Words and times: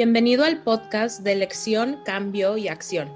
Bienvenido 0.00 0.44
al 0.44 0.62
podcast 0.62 1.22
de 1.22 1.32
elección, 1.32 1.98
cambio 2.04 2.56
y 2.56 2.68
acción, 2.68 3.10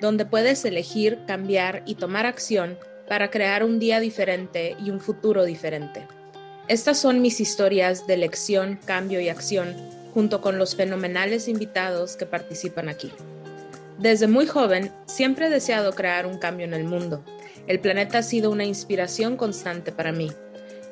donde 0.00 0.26
puedes 0.26 0.64
elegir, 0.64 1.20
cambiar 1.28 1.84
y 1.86 1.94
tomar 1.94 2.26
acción 2.26 2.76
para 3.06 3.30
crear 3.30 3.62
un 3.62 3.78
día 3.78 4.00
diferente 4.00 4.76
y 4.84 4.90
un 4.90 4.98
futuro 4.98 5.44
diferente. 5.44 6.08
Estas 6.66 6.98
son 6.98 7.22
mis 7.22 7.40
historias 7.40 8.08
de 8.08 8.14
elección, 8.14 8.80
cambio 8.84 9.20
y 9.20 9.28
acción, 9.28 9.76
junto 10.12 10.40
con 10.40 10.58
los 10.58 10.74
fenomenales 10.74 11.46
invitados 11.46 12.16
que 12.16 12.26
participan 12.26 12.88
aquí. 12.88 13.12
Desde 13.98 14.26
muy 14.26 14.48
joven, 14.48 14.90
siempre 15.06 15.46
he 15.46 15.50
deseado 15.50 15.92
crear 15.92 16.26
un 16.26 16.38
cambio 16.38 16.66
en 16.66 16.74
el 16.74 16.82
mundo. 16.82 17.24
El 17.68 17.78
planeta 17.78 18.18
ha 18.18 18.22
sido 18.24 18.50
una 18.50 18.64
inspiración 18.64 19.36
constante 19.36 19.92
para 19.92 20.10
mí. 20.10 20.32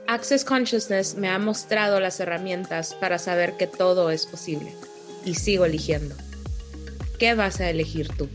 Access 0.06 0.45
Consciousness 0.45 1.16
me 1.16 1.29
ha 1.29 1.40
mostrado 1.40 1.98
las 1.98 2.20
herramientas 2.20 2.94
para 2.94 3.18
saber 3.18 3.56
que 3.56 3.66
todo 3.66 4.08
es 4.12 4.24
posible 4.24 4.72
y 5.25 5.35
sigo 5.35 5.64
eligiendo. 5.64 6.14
¿Qué 7.18 7.35
vas 7.35 7.61
a 7.61 7.71
elegir 7.71 8.08
tú? 8.17 8.29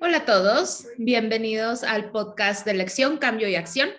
Hola 0.00 0.18
a 0.18 0.24
todos, 0.24 0.86
bienvenidos 0.96 1.82
al 1.82 2.10
podcast 2.10 2.64
de 2.64 2.72
Elección, 2.72 3.18
Cambio 3.18 3.48
y 3.48 3.56
Acción. 3.56 3.90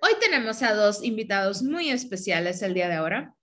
Hoy 0.00 0.12
tenemos 0.20 0.62
a 0.62 0.74
dos 0.74 1.04
invitados 1.04 1.62
muy 1.62 1.90
especiales 1.90 2.62
el 2.62 2.74
día 2.74 2.88
de 2.88 2.94
ahora 2.94 3.34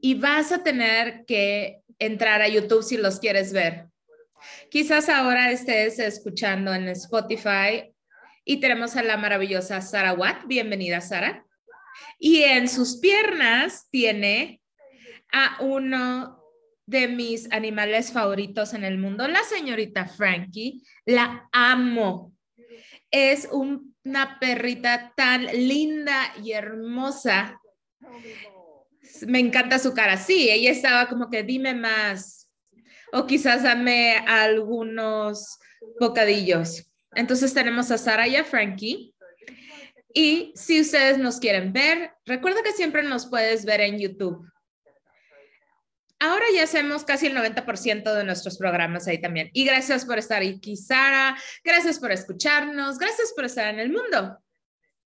y 0.00 0.14
vas 0.14 0.52
a 0.52 0.62
tener 0.62 1.24
que 1.26 1.80
entrar 1.98 2.40
a 2.40 2.48
YouTube 2.48 2.82
si 2.82 2.96
los 2.96 3.18
quieres 3.18 3.52
ver. 3.52 3.86
Quizás 4.70 5.08
ahora 5.08 5.50
estés 5.50 5.98
escuchando 5.98 6.72
en 6.72 6.88
Spotify 6.88 7.92
y 8.44 8.60
tenemos 8.60 8.96
a 8.96 9.02
la 9.02 9.16
maravillosa 9.16 9.80
Sara 9.80 10.12
Watt. 10.12 10.46
Bienvenida, 10.46 11.00
Sara. 11.00 11.44
Y 12.18 12.42
en 12.42 12.68
sus 12.68 12.98
piernas 12.98 13.88
tiene 13.90 14.60
a 15.32 15.58
uno 15.60 16.42
de 16.86 17.08
mis 17.08 17.50
animales 17.52 18.12
favoritos 18.12 18.72
en 18.72 18.84
el 18.84 18.98
mundo, 18.98 19.26
la 19.26 19.42
señorita 19.42 20.06
Frankie. 20.06 20.82
La 21.04 21.48
amo. 21.52 22.32
Es 23.10 23.48
una 23.50 24.38
perrita 24.40 25.12
tan 25.16 25.46
linda 25.46 26.32
y 26.42 26.52
hermosa. 26.52 27.60
Me 29.26 29.38
encanta 29.38 29.78
su 29.78 29.94
cara. 29.94 30.16
Sí, 30.16 30.48
ella 30.50 30.70
estaba 30.70 31.08
como 31.08 31.30
que 31.30 31.42
dime 31.42 31.74
más. 31.74 32.50
O 33.12 33.26
quizás 33.26 33.62
dame 33.62 34.18
algunos 34.18 35.58
bocadillos. 35.98 36.90
Entonces 37.14 37.54
tenemos 37.54 37.90
a 37.90 37.98
Sara 37.98 38.28
y 38.28 38.36
a 38.36 38.44
Frankie. 38.44 39.14
Y 40.18 40.54
si 40.56 40.80
ustedes 40.80 41.18
nos 41.18 41.38
quieren 41.38 41.74
ver, 41.74 42.10
recuerda 42.24 42.62
que 42.62 42.72
siempre 42.72 43.02
nos 43.02 43.26
puedes 43.26 43.66
ver 43.66 43.82
en 43.82 43.98
YouTube. 43.98 44.50
Ahora 46.18 46.46
ya 46.54 46.62
hacemos 46.62 47.04
casi 47.04 47.26
el 47.26 47.36
90% 47.36 48.14
de 48.14 48.24
nuestros 48.24 48.56
programas 48.56 49.06
ahí 49.06 49.20
también. 49.20 49.50
Y 49.52 49.66
gracias 49.66 50.06
por 50.06 50.18
estar 50.18 50.40
aquí, 50.40 50.74
Sara. 50.74 51.36
Gracias 51.62 51.98
por 51.98 52.12
escucharnos. 52.12 52.98
Gracias 52.98 53.34
por 53.36 53.44
estar 53.44 53.68
en 53.74 53.78
el 53.78 53.92
mundo. 53.92 54.38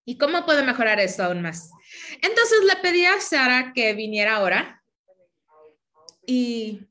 ¿Y 0.05 0.17
cómo 0.17 0.47
puedo 0.47 0.65
mejorar 0.65 1.01
esto 1.01 1.25
aún 1.25 1.43
más? 1.43 1.73
Entonces 2.23 2.61
le 2.65 2.77
pedí 2.81 3.05
a 3.05 3.21
Sara 3.21 3.73
que 3.75 3.95
viniera 3.95 4.37
ahora. 4.37 4.81
Y 6.25 6.87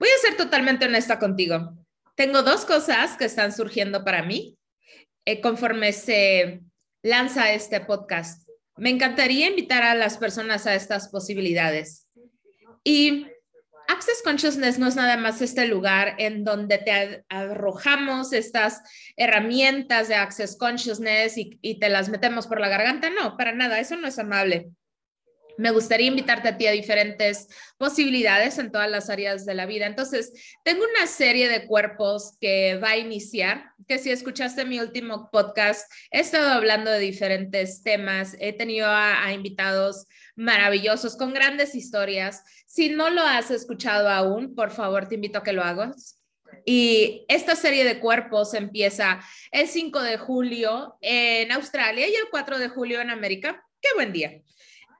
voy 0.00 0.08
a 0.08 0.26
ser 0.26 0.36
totalmente 0.36 0.86
honesta 0.86 1.20
contigo. 1.20 1.72
Tengo 2.16 2.42
dos 2.42 2.64
cosas 2.64 3.16
que 3.16 3.26
están 3.26 3.52
surgiendo 3.52 4.04
para 4.04 4.24
mí 4.24 4.58
eh, 5.24 5.40
conforme 5.40 5.92
se 5.92 6.62
lanza 7.02 7.52
este 7.52 7.80
podcast. 7.80 8.48
Me 8.76 8.90
encantaría 8.90 9.48
invitar 9.48 9.82
a 9.82 9.94
las 9.94 10.18
personas 10.18 10.66
a 10.66 10.74
estas 10.74 11.08
posibilidades. 11.08 12.06
Y 12.84 13.26
Access 13.88 14.22
Consciousness 14.22 14.78
no 14.78 14.86
es 14.86 14.96
nada 14.96 15.16
más 15.16 15.40
este 15.40 15.66
lugar 15.66 16.14
en 16.18 16.44
donde 16.44 16.78
te 16.78 17.24
arrojamos 17.28 18.32
estas 18.32 18.82
herramientas 19.16 20.08
de 20.08 20.14
Access 20.14 20.56
Consciousness 20.56 21.38
y, 21.38 21.58
y 21.62 21.80
te 21.80 21.88
las 21.88 22.08
metemos 22.08 22.46
por 22.46 22.60
la 22.60 22.68
garganta. 22.68 23.10
No, 23.10 23.36
para 23.36 23.52
nada, 23.52 23.80
eso 23.80 23.96
no 23.96 24.06
es 24.06 24.18
amable 24.18 24.70
me 25.58 25.72
gustaría 25.72 26.06
invitarte 26.06 26.48
a 26.48 26.56
ti 26.56 26.68
a 26.68 26.72
diferentes 26.72 27.48
posibilidades 27.76 28.58
en 28.58 28.70
todas 28.70 28.88
las 28.88 29.10
áreas 29.10 29.44
de 29.44 29.54
la 29.54 29.66
vida. 29.66 29.86
Entonces, 29.86 30.32
tengo 30.62 30.84
una 30.84 31.08
serie 31.08 31.48
de 31.48 31.66
cuerpos 31.66 32.36
que 32.40 32.76
va 32.76 32.90
a 32.90 32.96
iniciar, 32.96 33.72
que 33.88 33.98
si 33.98 34.10
escuchaste 34.10 34.64
mi 34.64 34.78
último 34.78 35.30
podcast, 35.32 35.92
he 36.12 36.20
estado 36.20 36.50
hablando 36.52 36.92
de 36.92 37.00
diferentes 37.00 37.82
temas, 37.82 38.36
he 38.38 38.52
tenido 38.52 38.86
a, 38.88 39.32
invitados 39.32 40.06
maravillosos 40.36 41.16
con 41.16 41.34
grandes 41.34 41.74
historias. 41.74 42.44
Si 42.68 42.90
no 42.90 43.10
lo 43.10 43.22
has 43.22 43.50
escuchado 43.50 44.08
aún, 44.08 44.54
por 44.54 44.70
favor, 44.70 45.08
te 45.08 45.16
invito 45.16 45.40
a 45.40 45.42
que 45.42 45.52
lo 45.52 45.64
hagas. 45.64 46.20
Y 46.64 47.24
esta 47.26 47.56
serie 47.56 47.84
de 47.84 47.98
cuerpos 47.98 48.54
empieza 48.54 49.20
el 49.50 49.66
5 49.66 50.02
de 50.02 50.18
julio 50.18 50.98
en 51.00 51.50
Australia 51.50 52.06
y 52.06 52.14
el 52.14 52.28
4 52.30 52.60
de 52.60 52.68
julio 52.68 53.00
en 53.00 53.10
América. 53.10 53.64
Qué 53.80 53.88
buen 53.96 54.12
día. 54.12 54.40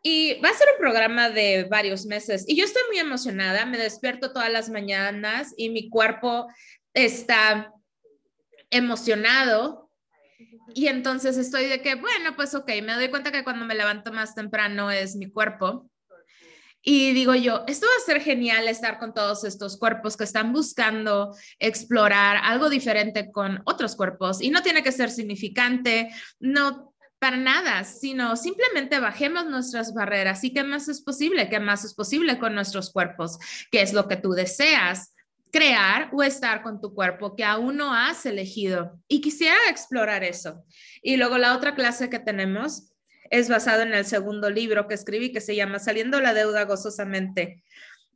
Y 0.03 0.41
va 0.41 0.51
a 0.51 0.55
ser 0.55 0.69
un 0.75 0.81
programa 0.81 1.31
de 1.31 1.65
varios 1.65 2.07
meses. 2.07 2.45
Y 2.47 2.57
yo 2.57 2.65
estoy 2.65 2.83
muy 2.89 2.99
emocionada, 2.99 3.67
me 3.67 3.79
despierto 3.79 4.33
todas 4.33 4.51
las 4.51 4.71
mañanas 4.71 5.53
y 5.57 5.71
mi 5.71 5.89
cuerpo 5.89 6.47
está 6.95 7.73
emocionado. 8.71 9.91
Y 10.75 10.87
entonces 10.87 11.37
estoy 11.37 11.67
de 11.67 11.83
que, 11.83 11.97
bueno, 11.97 12.37
pues 12.37 12.55
ok, 12.55 12.71
me 12.83 12.95
doy 12.95 13.11
cuenta 13.11 13.33
que 13.33 13.45
cuando 13.45 13.65
me 13.65 13.75
levanto 13.75 14.13
más 14.13 14.35
temprano 14.35 14.91
es 14.91 15.17
mi 15.17 15.31
cuerpo. 15.31 15.91
Y 16.81 17.13
digo 17.13 17.35
yo, 17.35 17.65
esto 17.67 17.87
va 17.87 18.03
a 18.03 18.07
ser 18.07 18.23
genial 18.23 18.69
estar 18.69 18.99
con 18.99 19.13
todos 19.13 19.45
estos 19.45 19.77
cuerpos 19.79 20.17
que 20.17 20.25
están 20.25 20.53
buscando 20.53 21.37
explorar 21.59 22.39
algo 22.43 22.71
diferente 22.71 23.31
con 23.33 23.61
otros 23.65 23.97
cuerpos. 23.97 24.41
Y 24.41 24.51
no 24.51 24.63
tiene 24.63 24.83
que 24.83 24.93
ser 24.93 25.11
significante, 25.11 26.09
no 26.39 26.88
para 27.19 27.37
nada, 27.37 27.85
sino 27.85 28.37
simplemente 28.37 29.01
bajemos 29.01 29.47
nuestras 29.47 29.93
barreras 29.93 30.45
y 30.45 30.53
qué 30.53 30.63
más 30.63 30.89
es 30.89 31.03
posible, 31.03 31.49
qué 31.49 31.59
más 31.59 31.85
es 31.85 31.95
posible 31.95 32.39
con 32.39 32.55
nuestros 32.55 32.93
cuerpos, 32.93 33.39
qué 33.71 33.83
es 33.83 33.93
lo 33.93 34.07
que 34.07 34.17
tú 34.17 34.33
deseas 34.33 35.15
crear 35.51 36.11
o 36.13 36.23
estar 36.23 36.63
con 36.63 36.81
tu 36.81 36.95
cuerpo 36.95 37.35
que 37.35 37.45
aún 37.45 37.77
no 37.77 37.93
has 37.93 38.25
elegido. 38.27 39.01
Y 39.09 39.21
quisiera 39.21 39.57
explorar 39.69 40.23
eso. 40.23 40.65
Y 41.03 41.17
luego 41.17 41.39
la 41.39 41.57
otra 41.57 41.75
clase 41.75 42.11
que 42.11 42.19
tenemos 42.19 42.93
es 43.31 43.49
basada 43.49 43.83
en 43.83 43.95
el 43.95 44.05
segundo 44.05 44.51
libro 44.51 44.87
que 44.87 44.95
escribí 44.95 45.33
que 45.33 45.41
se 45.41 45.57
llama 45.57 45.79
Saliendo 45.79 46.21
la 46.21 46.35
deuda 46.35 46.65
gozosamente. 46.65 47.63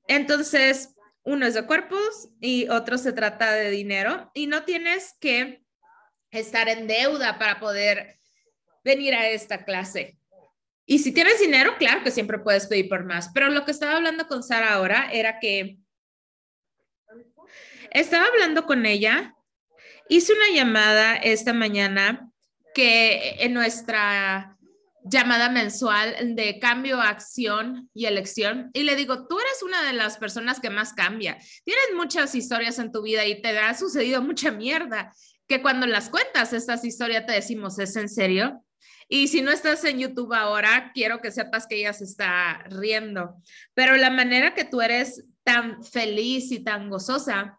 Entonces, 0.06 0.94
uno 1.24 1.46
es 1.46 1.54
de 1.54 1.66
cuerpos 1.66 2.28
y 2.40 2.68
otro 2.68 2.98
se 2.98 3.12
trata 3.12 3.52
de 3.52 3.70
dinero 3.70 4.30
y 4.34 4.46
no 4.46 4.64
tienes 4.64 5.14
que 5.20 5.62
estar 6.30 6.68
en 6.68 6.86
deuda 6.86 7.38
para 7.38 7.60
poder 7.60 8.18
venir 8.84 9.14
a 9.14 9.28
esta 9.28 9.64
clase. 9.64 10.16
Y 10.84 10.98
si 10.98 11.12
tienes 11.12 11.40
dinero, 11.40 11.76
claro 11.78 12.02
que 12.02 12.10
siempre 12.10 12.38
puedes 12.38 12.66
pedir 12.66 12.88
por 12.88 13.04
más, 13.04 13.30
pero 13.32 13.48
lo 13.48 13.64
que 13.64 13.70
estaba 13.70 13.96
hablando 13.96 14.26
con 14.26 14.42
Sara 14.42 14.74
ahora 14.74 15.10
era 15.12 15.38
que 15.38 15.78
estaba 17.90 18.26
hablando 18.26 18.66
con 18.66 18.86
ella, 18.86 19.34
hice 20.08 20.32
una 20.32 20.54
llamada 20.54 21.16
esta 21.16 21.52
mañana 21.52 22.30
que 22.74 23.36
en 23.40 23.52
nuestra 23.52 24.56
llamada 25.04 25.48
mensual 25.50 26.36
de 26.36 26.58
cambio, 26.58 27.00
acción 27.00 27.90
y 27.92 28.06
elección. 28.06 28.70
Y 28.72 28.84
le 28.84 28.96
digo, 28.96 29.26
tú 29.26 29.38
eres 29.38 29.62
una 29.62 29.82
de 29.82 29.92
las 29.92 30.16
personas 30.16 30.60
que 30.60 30.70
más 30.70 30.92
cambia. 30.92 31.38
Tienes 31.64 31.84
muchas 31.96 32.34
historias 32.34 32.78
en 32.78 32.92
tu 32.92 33.02
vida 33.02 33.26
y 33.26 33.42
te 33.42 33.58
ha 33.58 33.74
sucedido 33.74 34.22
mucha 34.22 34.50
mierda, 34.50 35.12
que 35.46 35.60
cuando 35.60 35.86
las 35.86 36.08
cuentas 36.08 36.52
estas 36.52 36.84
historias 36.84 37.26
te 37.26 37.32
decimos, 37.32 37.78
¿es 37.78 37.96
en 37.96 38.08
serio? 38.08 38.64
Y 39.14 39.28
si 39.28 39.42
no 39.42 39.50
estás 39.50 39.84
en 39.84 39.98
YouTube 39.98 40.32
ahora, 40.32 40.90
quiero 40.94 41.20
que 41.20 41.30
sepas 41.30 41.66
que 41.66 41.76
ella 41.76 41.92
se 41.92 42.04
está 42.04 42.64
riendo. 42.70 43.34
Pero 43.74 43.98
la 43.98 44.08
manera 44.08 44.54
que 44.54 44.64
tú 44.64 44.80
eres 44.80 45.26
tan 45.44 45.84
feliz 45.84 46.50
y 46.50 46.60
tan 46.60 46.88
gozosa 46.88 47.58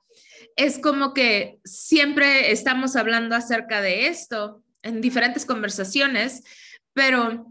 es 0.56 0.80
como 0.80 1.14
que 1.14 1.60
siempre 1.64 2.52
estamos 2.52 2.96
hablando 2.96 3.36
acerca 3.36 3.84
de 3.84 4.08
esto 4.08 4.64
en 4.82 5.00
diferentes 5.00 5.46
conversaciones, 5.46 6.42
pero 6.92 7.46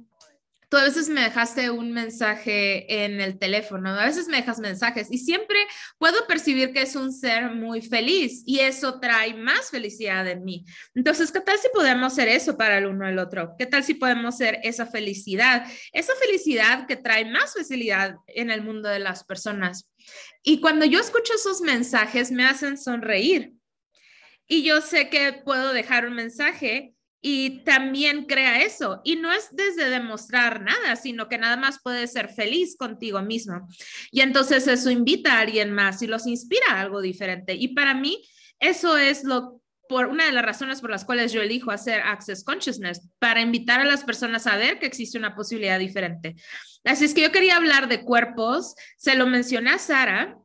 tú 0.72 0.78
a 0.78 0.84
veces 0.84 1.10
me 1.10 1.20
dejaste 1.20 1.70
un 1.70 1.92
mensaje 1.92 3.04
en 3.04 3.20
el 3.20 3.38
teléfono, 3.38 3.90
a 3.90 4.06
veces 4.06 4.26
me 4.26 4.38
dejas 4.38 4.58
mensajes 4.58 5.08
y 5.10 5.18
siempre 5.18 5.58
puedo 5.98 6.26
percibir 6.26 6.72
que 6.72 6.80
es 6.80 6.96
un 6.96 7.12
ser 7.12 7.50
muy 7.50 7.82
feliz 7.82 8.42
y 8.46 8.60
eso 8.60 8.98
trae 8.98 9.34
más 9.34 9.68
felicidad 9.68 10.26
en 10.28 10.42
mí. 10.46 10.64
Entonces, 10.94 11.30
¿qué 11.30 11.40
tal 11.40 11.58
si 11.58 11.68
podemos 11.74 12.14
ser 12.14 12.28
eso 12.28 12.56
para 12.56 12.78
el 12.78 12.86
uno 12.86 13.06
el 13.06 13.18
otro? 13.18 13.54
¿Qué 13.58 13.66
tal 13.66 13.84
si 13.84 13.92
podemos 13.92 14.38
ser 14.38 14.60
esa 14.62 14.86
felicidad? 14.86 15.70
Esa 15.92 16.14
felicidad 16.14 16.86
que 16.86 16.96
trae 16.96 17.30
más 17.30 17.52
facilidad 17.52 18.16
en 18.28 18.50
el 18.50 18.62
mundo 18.62 18.88
de 18.88 18.98
las 18.98 19.24
personas. 19.24 19.90
Y 20.42 20.62
cuando 20.62 20.86
yo 20.86 21.00
escucho 21.00 21.34
esos 21.34 21.60
mensajes, 21.60 22.30
me 22.32 22.46
hacen 22.46 22.78
sonreír. 22.78 23.52
Y 24.46 24.62
yo 24.62 24.80
sé 24.80 25.10
que 25.10 25.34
puedo 25.34 25.74
dejar 25.74 26.06
un 26.06 26.14
mensaje 26.14 26.94
y 27.22 27.62
también 27.62 28.26
crea 28.26 28.62
eso. 28.62 29.00
Y 29.04 29.16
no 29.16 29.32
es 29.32 29.48
desde 29.52 29.88
demostrar 29.88 30.60
nada, 30.60 30.96
sino 30.96 31.28
que 31.28 31.38
nada 31.38 31.56
más 31.56 31.78
puedes 31.82 32.12
ser 32.12 32.28
feliz 32.28 32.76
contigo 32.76 33.22
mismo. 33.22 33.68
Y 34.10 34.20
entonces 34.20 34.66
eso 34.66 34.90
invita 34.90 35.34
a 35.34 35.40
alguien 35.40 35.72
más 35.72 36.02
y 36.02 36.08
los 36.08 36.26
inspira 36.26 36.66
a 36.70 36.80
algo 36.80 37.00
diferente. 37.00 37.54
Y 37.54 37.68
para 37.68 37.94
mí, 37.94 38.22
eso 38.58 38.98
es 38.98 39.22
lo 39.22 39.62
por 39.88 40.06
una 40.06 40.24
de 40.24 40.32
las 40.32 40.44
razones 40.44 40.80
por 40.80 40.88
las 40.88 41.04
cuales 41.04 41.34
yo 41.34 41.42
elijo 41.42 41.70
hacer 41.70 42.00
Access 42.00 42.44
Consciousness, 42.44 43.10
para 43.18 43.42
invitar 43.42 43.78
a 43.78 43.84
las 43.84 44.04
personas 44.04 44.46
a 44.46 44.56
ver 44.56 44.78
que 44.78 44.86
existe 44.86 45.18
una 45.18 45.34
posibilidad 45.34 45.78
diferente. 45.78 46.34
Así 46.82 47.04
es 47.04 47.12
que 47.12 47.20
yo 47.20 47.30
quería 47.30 47.56
hablar 47.56 47.88
de 47.88 48.02
cuerpos, 48.02 48.74
se 48.96 49.16
lo 49.16 49.26
mencioné 49.26 49.70
a 49.70 49.78
Sara, 49.78 50.38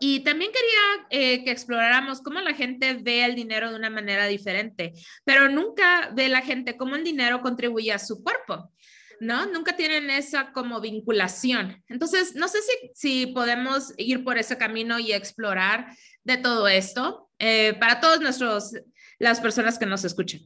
y 0.00 0.20
también 0.20 0.50
quería 0.52 1.06
eh, 1.10 1.44
que 1.44 1.50
exploráramos 1.50 2.20
cómo 2.20 2.40
la 2.40 2.54
gente 2.54 2.94
ve 2.94 3.24
el 3.24 3.34
dinero 3.34 3.70
de 3.70 3.76
una 3.76 3.90
manera 3.90 4.26
diferente, 4.26 4.92
pero 5.24 5.48
nunca 5.48 6.10
ve 6.14 6.28
la 6.28 6.42
gente 6.42 6.76
cómo 6.76 6.96
el 6.96 7.04
dinero 7.04 7.40
contribuye 7.40 7.92
a 7.92 7.98
su 7.98 8.22
cuerpo. 8.22 8.72
¿no? 9.20 9.46
Nunca 9.46 9.74
tienen 9.76 10.10
esa 10.10 10.52
como 10.52 10.80
vinculación. 10.80 11.82
Entonces, 11.88 12.36
no 12.36 12.46
sé 12.48 12.58
si, 12.62 12.90
si 12.94 13.26
podemos 13.26 13.92
ir 13.96 14.22
por 14.22 14.38
ese 14.38 14.56
camino 14.56 14.98
y 14.98 15.12
explorar 15.12 15.88
de 16.22 16.36
todo 16.36 16.68
esto 16.68 17.28
eh, 17.38 17.74
para 17.80 18.00
todos 18.00 18.20
nuestros, 18.20 18.74
las 19.18 19.40
personas 19.40 19.78
que 19.78 19.86
nos 19.86 20.04
escuchan. 20.04 20.40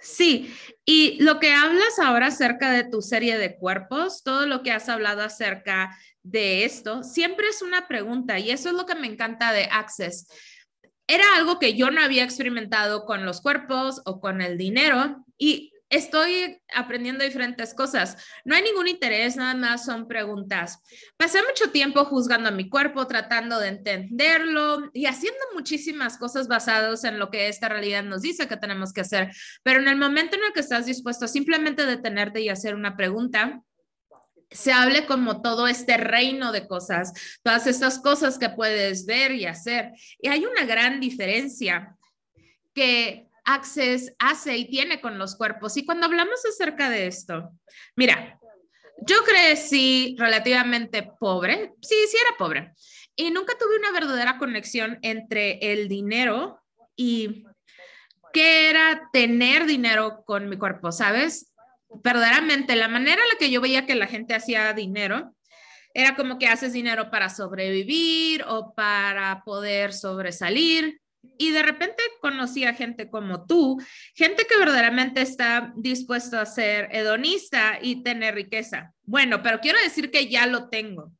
Sí, 0.00 0.54
y 0.84 1.20
lo 1.20 1.40
que 1.40 1.52
hablas 1.52 1.98
ahora 1.98 2.28
acerca 2.28 2.70
de 2.70 2.84
tu 2.84 3.02
serie 3.02 3.36
de 3.36 3.56
cuerpos, 3.56 4.22
todo 4.22 4.46
lo 4.46 4.62
que 4.62 4.70
has 4.70 4.88
hablado 4.88 5.22
acerca 5.22 5.90
de 6.30 6.64
esto, 6.64 7.02
siempre 7.02 7.48
es 7.48 7.62
una 7.62 7.88
pregunta 7.88 8.38
y 8.38 8.50
eso 8.50 8.68
es 8.68 8.74
lo 8.74 8.86
que 8.86 8.94
me 8.94 9.06
encanta 9.06 9.52
de 9.52 9.64
Access. 9.64 10.26
Era 11.06 11.24
algo 11.36 11.58
que 11.58 11.74
yo 11.74 11.90
no 11.90 12.02
había 12.02 12.24
experimentado 12.24 13.04
con 13.04 13.24
los 13.24 13.40
cuerpos 13.40 14.02
o 14.04 14.20
con 14.20 14.42
el 14.42 14.58
dinero 14.58 15.24
y 15.38 15.72
estoy 15.90 16.60
aprendiendo 16.74 17.24
diferentes 17.24 17.72
cosas. 17.72 18.22
No 18.44 18.54
hay 18.54 18.62
ningún 18.62 18.88
interés, 18.88 19.36
nada 19.36 19.54
más 19.54 19.86
son 19.86 20.06
preguntas. 20.06 20.80
Pasé 21.16 21.38
mucho 21.42 21.70
tiempo 21.70 22.04
juzgando 22.04 22.50
a 22.50 22.52
mi 22.52 22.68
cuerpo, 22.68 23.06
tratando 23.06 23.58
de 23.58 23.68
entenderlo 23.68 24.90
y 24.92 25.06
haciendo 25.06 25.40
muchísimas 25.54 26.18
cosas 26.18 26.46
basadas 26.46 27.04
en 27.04 27.18
lo 27.18 27.30
que 27.30 27.48
esta 27.48 27.68
realidad 27.68 28.04
nos 28.04 28.22
dice 28.22 28.48
que 28.48 28.56
tenemos 28.56 28.92
que 28.92 29.00
hacer. 29.00 29.30
Pero 29.62 29.80
en 29.80 29.88
el 29.88 29.96
momento 29.96 30.36
en 30.36 30.44
el 30.44 30.52
que 30.52 30.60
estás 30.60 30.86
dispuesto 30.86 31.24
a 31.24 31.28
simplemente 31.28 31.86
detenerte 31.86 32.40
y 32.42 32.50
hacer 32.50 32.74
una 32.74 32.96
pregunta, 32.96 33.62
se 34.50 34.72
hable 34.72 35.06
como 35.06 35.42
todo 35.42 35.68
este 35.68 35.96
reino 35.96 36.52
de 36.52 36.66
cosas, 36.66 37.12
todas 37.42 37.66
estas 37.66 37.98
cosas 37.98 38.38
que 38.38 38.48
puedes 38.50 39.06
ver 39.06 39.32
y 39.32 39.46
hacer. 39.46 39.92
Y 40.20 40.28
hay 40.28 40.46
una 40.46 40.64
gran 40.64 41.00
diferencia 41.00 41.96
que 42.74 43.26
Access 43.44 44.12
hace 44.18 44.58
y 44.58 44.68
tiene 44.68 45.00
con 45.00 45.18
los 45.18 45.34
cuerpos. 45.34 45.76
Y 45.76 45.84
cuando 45.86 46.06
hablamos 46.06 46.44
acerca 46.44 46.90
de 46.90 47.06
esto, 47.06 47.50
mira, 47.96 48.38
yo 49.00 49.16
crecí 49.24 50.16
relativamente 50.18 51.02
pobre, 51.18 51.72
sí, 51.80 51.94
sí 52.10 52.16
era 52.20 52.36
pobre, 52.36 52.74
y 53.16 53.30
nunca 53.30 53.56
tuve 53.58 53.78
una 53.78 53.92
verdadera 53.92 54.38
conexión 54.38 54.98
entre 55.02 55.72
el 55.72 55.88
dinero 55.88 56.60
y 56.94 57.46
qué 58.32 58.68
era 58.68 59.08
tener 59.12 59.66
dinero 59.66 60.22
con 60.26 60.48
mi 60.48 60.58
cuerpo, 60.58 60.92
¿sabes? 60.92 61.52
Verdaderamente, 61.90 62.76
la 62.76 62.88
manera 62.88 63.22
en 63.22 63.28
la 63.28 63.38
que 63.38 63.50
yo 63.50 63.60
veía 63.60 63.86
que 63.86 63.94
la 63.94 64.06
gente 64.06 64.34
hacía 64.34 64.72
dinero 64.72 65.34
era 65.94 66.14
como 66.14 66.38
que 66.38 66.46
haces 66.46 66.72
dinero 66.72 67.10
para 67.10 67.28
sobrevivir 67.28 68.44
o 68.46 68.74
para 68.74 69.42
poder 69.44 69.92
sobresalir 69.92 71.00
y 71.36 71.50
de 71.50 71.62
repente 71.62 72.02
conocí 72.20 72.64
a 72.64 72.74
gente 72.74 73.10
como 73.10 73.46
tú, 73.46 73.80
gente 74.14 74.46
que 74.46 74.58
verdaderamente 74.58 75.20
está 75.20 75.72
dispuesto 75.76 76.38
a 76.38 76.46
ser 76.46 76.88
hedonista 76.92 77.78
y 77.80 78.02
tener 78.02 78.34
riqueza. 78.34 78.94
Bueno, 79.02 79.42
pero 79.42 79.60
quiero 79.60 79.78
decir 79.80 80.10
que 80.10 80.28
ya 80.28 80.46
lo 80.46 80.68
tengo. 80.68 81.12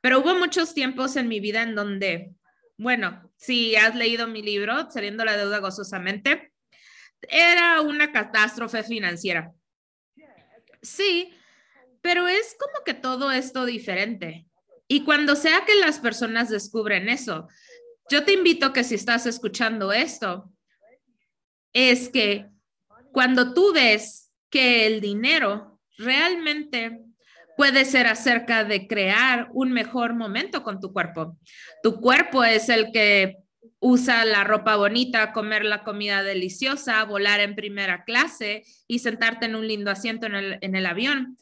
Pero 0.00 0.20
hubo 0.20 0.34
muchos 0.34 0.74
tiempos 0.74 1.16
en 1.16 1.28
mi 1.28 1.40
vida 1.40 1.62
en 1.62 1.74
donde, 1.74 2.32
bueno, 2.76 3.30
si 3.36 3.76
has 3.76 3.94
leído 3.94 4.26
mi 4.26 4.42
libro, 4.42 4.90
Saliendo 4.90 5.24
la 5.24 5.36
deuda 5.36 5.58
gozosamente, 5.58 6.52
era 7.22 7.80
una 7.80 8.12
catástrofe 8.12 8.82
financiera. 8.82 9.52
Sí, 10.86 11.34
pero 12.00 12.28
es 12.28 12.56
como 12.58 12.84
que 12.84 12.94
todo 12.94 13.32
esto 13.32 13.64
diferente. 13.64 14.46
Y 14.86 15.02
cuando 15.04 15.34
sea 15.34 15.64
que 15.66 15.74
las 15.74 15.98
personas 15.98 16.48
descubren 16.48 17.08
eso, 17.08 17.48
yo 18.08 18.24
te 18.24 18.32
invito 18.32 18.72
que 18.72 18.84
si 18.84 18.94
estás 18.94 19.26
escuchando 19.26 19.92
esto, 19.92 20.48
es 21.72 22.08
que 22.08 22.46
cuando 23.12 23.52
tú 23.52 23.72
ves 23.72 24.32
que 24.48 24.86
el 24.86 25.00
dinero 25.00 25.80
realmente 25.98 27.00
puede 27.56 27.84
ser 27.84 28.06
acerca 28.06 28.62
de 28.62 28.86
crear 28.86 29.48
un 29.52 29.72
mejor 29.72 30.14
momento 30.14 30.62
con 30.62 30.78
tu 30.78 30.92
cuerpo. 30.92 31.36
Tu 31.82 32.00
cuerpo 32.00 32.44
es 32.44 32.68
el 32.68 32.92
que 32.92 33.38
usa 33.80 34.24
la 34.24 34.44
ropa 34.44 34.76
bonita, 34.76 35.32
comer 35.32 35.64
la 35.64 35.84
comida 35.84 36.22
deliciosa, 36.22 37.04
volar 37.04 37.40
en 37.40 37.54
primera 37.54 38.04
clase 38.04 38.64
y 38.86 39.00
sentarte 39.00 39.46
en 39.46 39.54
un 39.54 39.66
lindo 39.66 39.90
asiento 39.90 40.26
en 40.26 40.34
el, 40.34 40.58
en 40.60 40.74
el 40.74 40.86
avión. 40.86 41.36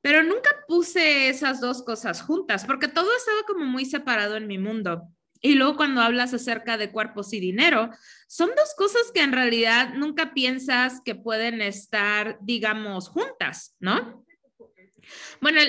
Pero 0.00 0.22
nunca 0.22 0.50
puse 0.66 1.28
esas 1.28 1.60
dos 1.60 1.82
cosas 1.82 2.22
juntas 2.22 2.64
porque 2.64 2.88
todo 2.88 3.08
estaba 3.16 3.42
como 3.46 3.64
muy 3.64 3.84
separado 3.84 4.36
en 4.36 4.46
mi 4.46 4.58
mundo. 4.58 5.08
Y 5.40 5.54
luego 5.54 5.76
cuando 5.76 6.00
hablas 6.00 6.32
acerca 6.32 6.78
de 6.78 6.92
cuerpos 6.92 7.32
y 7.32 7.40
dinero, 7.40 7.90
son 8.28 8.50
dos 8.56 8.74
cosas 8.76 9.10
que 9.12 9.22
en 9.22 9.32
realidad 9.32 9.94
nunca 9.94 10.32
piensas 10.34 11.00
que 11.04 11.16
pueden 11.16 11.60
estar, 11.60 12.38
digamos, 12.42 13.08
juntas, 13.08 13.74
¿no? 13.80 14.24
Bueno, 15.40 15.60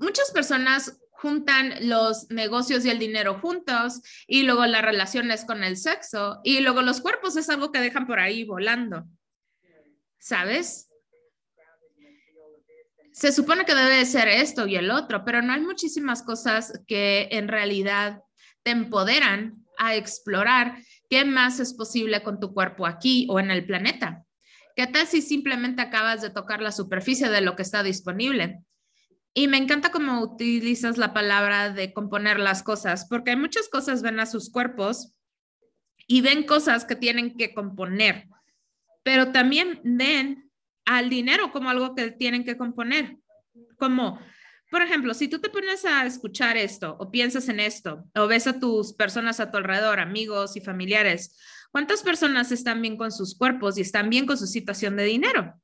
muchas 0.00 0.32
personas 0.32 1.00
juntan 1.20 1.88
los 1.88 2.30
negocios 2.30 2.84
y 2.84 2.90
el 2.90 2.98
dinero 2.98 3.38
juntos 3.40 4.00
y 4.26 4.42
luego 4.42 4.64
las 4.64 4.82
relaciones 4.82 5.44
con 5.44 5.62
el 5.62 5.76
sexo 5.76 6.40
y 6.44 6.60
luego 6.60 6.80
los 6.80 7.02
cuerpos 7.02 7.36
es 7.36 7.50
algo 7.50 7.70
que 7.70 7.80
dejan 7.80 8.06
por 8.06 8.18
ahí 8.18 8.44
volando. 8.44 9.04
¿Sabes? 10.18 10.88
Se 13.12 13.32
supone 13.32 13.66
que 13.66 13.74
debe 13.74 14.06
ser 14.06 14.28
esto 14.28 14.66
y 14.66 14.76
el 14.76 14.90
otro, 14.90 15.24
pero 15.24 15.42
no 15.42 15.52
hay 15.52 15.60
muchísimas 15.60 16.22
cosas 16.22 16.80
que 16.86 17.28
en 17.32 17.48
realidad 17.48 18.22
te 18.62 18.70
empoderan 18.70 19.66
a 19.78 19.94
explorar 19.96 20.78
qué 21.10 21.26
más 21.26 21.60
es 21.60 21.74
posible 21.74 22.22
con 22.22 22.40
tu 22.40 22.54
cuerpo 22.54 22.86
aquí 22.86 23.26
o 23.28 23.38
en 23.40 23.50
el 23.50 23.66
planeta. 23.66 24.24
¿Qué 24.74 24.86
tal 24.86 25.06
si 25.06 25.20
simplemente 25.20 25.82
acabas 25.82 26.22
de 26.22 26.30
tocar 26.30 26.62
la 26.62 26.72
superficie 26.72 27.28
de 27.28 27.42
lo 27.42 27.56
que 27.56 27.62
está 27.62 27.82
disponible? 27.82 28.62
Y 29.32 29.48
me 29.48 29.56
encanta 29.56 29.90
cómo 29.90 30.20
utilizas 30.20 30.98
la 30.98 31.14
palabra 31.14 31.70
de 31.70 31.92
componer 31.92 32.38
las 32.38 32.62
cosas, 32.62 33.06
porque 33.08 33.36
muchas 33.36 33.68
cosas 33.68 34.02
ven 34.02 34.18
a 34.18 34.26
sus 34.26 34.50
cuerpos 34.50 35.14
y 36.06 36.20
ven 36.20 36.44
cosas 36.44 36.84
que 36.84 36.96
tienen 36.96 37.36
que 37.36 37.54
componer, 37.54 38.28
pero 39.04 39.30
también 39.30 39.80
ven 39.84 40.50
al 40.84 41.08
dinero 41.08 41.52
como 41.52 41.70
algo 41.70 41.94
que 41.94 42.10
tienen 42.10 42.44
que 42.44 42.56
componer, 42.56 43.18
como 43.78 44.18
por 44.70 44.82
ejemplo, 44.82 45.14
si 45.14 45.26
tú 45.26 45.40
te 45.40 45.50
pones 45.50 45.84
a 45.84 46.06
escuchar 46.06 46.56
esto 46.56 46.96
o 47.00 47.10
piensas 47.10 47.48
en 47.48 47.58
esto 47.58 48.04
o 48.14 48.28
ves 48.28 48.46
a 48.46 48.60
tus 48.60 48.92
personas 48.92 49.40
a 49.40 49.50
tu 49.50 49.56
alrededor, 49.56 49.98
amigos 49.98 50.56
y 50.56 50.60
familiares, 50.60 51.36
¿cuántas 51.72 52.02
personas 52.02 52.52
están 52.52 52.80
bien 52.80 52.96
con 52.96 53.10
sus 53.10 53.36
cuerpos 53.36 53.76
y 53.76 53.80
están 53.80 54.08
bien 54.08 54.26
con 54.26 54.38
su 54.38 54.46
situación 54.46 54.96
de 54.96 55.04
dinero? 55.04 55.60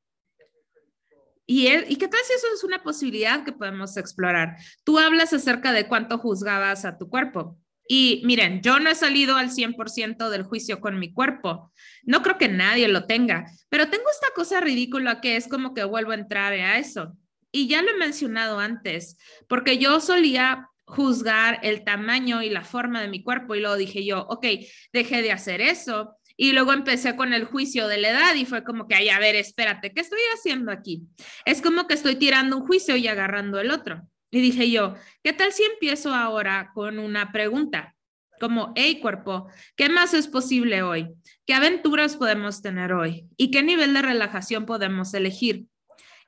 ¿Y, 1.47 1.69
¿Y 1.69 1.97
qué 1.97 2.09
tal 2.09 2.21
si 2.25 2.33
eso 2.33 2.47
es 2.55 2.65
una 2.65 2.83
posibilidad 2.83 3.45
que 3.45 3.53
podemos 3.53 3.97
explorar? 3.97 4.57
Tú 4.85 4.99
hablas 4.99 5.33
acerca 5.33 5.73
de 5.73 5.87
cuánto 5.87 6.19
juzgabas 6.19 6.85
a 6.85 6.99
tu 6.99 7.09
cuerpo. 7.09 7.59
Y 7.89 8.23
miren, 8.25 8.63
yo 8.63 8.81
no 8.81 8.91
he 8.91 8.95
salido 8.95 9.37
al 9.37 9.51
100% 9.51 10.29
del 10.29 10.43
juicio 10.43 10.81
con 10.81 10.99
mi 10.99 11.13
cuerpo. 11.13 11.73
No 12.03 12.23
creo 12.23 12.37
que 12.37 12.49
nadie 12.49 12.89
lo 12.89 13.07
tenga, 13.07 13.47
pero 13.69 13.89
tengo 13.89 14.05
esta 14.11 14.29
cosa 14.35 14.61
ridícula 14.61 15.21
que 15.21 15.37
es 15.37 15.47
como 15.47 15.73
que 15.73 15.85
vuelvo 15.85 16.11
a 16.11 16.17
entrar 16.17 16.53
a 16.53 16.79
eso. 16.79 17.17
Y 17.53 17.69
ya 17.69 17.83
lo 17.83 17.91
he 17.91 17.97
mencionado 17.97 18.59
antes, 18.59 19.17
porque 19.49 19.79
yo 19.79 20.01
solía 20.01 20.69
juzgar 20.85 21.61
el 21.63 21.85
tamaño 21.85 22.43
y 22.43 22.51
la 22.51 22.65
forma 22.65 23.01
de 23.01 23.09
mi 23.09 23.23
cuerpo 23.23 23.55
y 23.55 23.61
luego 23.61 23.77
dije 23.77 24.05
yo, 24.05 24.27
ok, 24.29 24.47
dejé 24.93 25.23
de 25.23 25.33
hacer 25.33 25.61
eso. 25.61 26.17
Y 26.37 26.53
luego 26.53 26.73
empecé 26.73 27.17
con 27.17 27.33
el 27.33 27.45
juicio 27.45 27.89
de 27.89 27.99
la 27.99 28.11
edad 28.11 28.35
y 28.35 28.45
fue 28.45 28.63
como 28.63 28.87
que, 28.87 28.95
ay, 28.95 29.09
a 29.09 29.19
ver, 29.19 29.35
espérate, 29.37 29.93
¿qué 29.93 30.01
estoy 30.01 30.21
haciendo 30.35 30.71
aquí? 30.71 31.03
Es 31.45 31.63
como 31.63 31.87
que 31.87 31.95
estoy 31.95 32.17
tirando 32.17 32.59
un 32.59 32.67
juicio 32.67 32.97
y 32.97 33.09
agarrando 33.09 33.59
el 33.59 33.71
otro. 33.71 34.03
Y 34.31 34.41
dije 34.41 34.71
yo, 34.71 34.95
¿qué 35.23 35.33
tal 35.33 35.53
si 35.53 35.63
empiezo 35.65 36.15
ahora 36.15 36.73
con 36.75 36.99
una 36.99 37.33
pregunta? 37.33 37.95
Como, 38.39 38.73
hey 38.77 39.01
cuerpo, 39.01 39.49
¿qué 39.77 39.89
más 39.89 40.13
es 40.13 40.29
posible 40.29 40.83
hoy? 40.83 41.09
¿Qué 41.47 41.55
aventuras 41.55 42.17
podemos 42.17 42.61
tener 42.61 42.93
hoy? 42.93 43.27
¿Y 43.39 43.51
qué 43.51 43.63
nivel 43.63 43.95
de 43.95 44.03
relajación 44.03 44.67
podemos 44.67 45.15
elegir? 45.15 45.65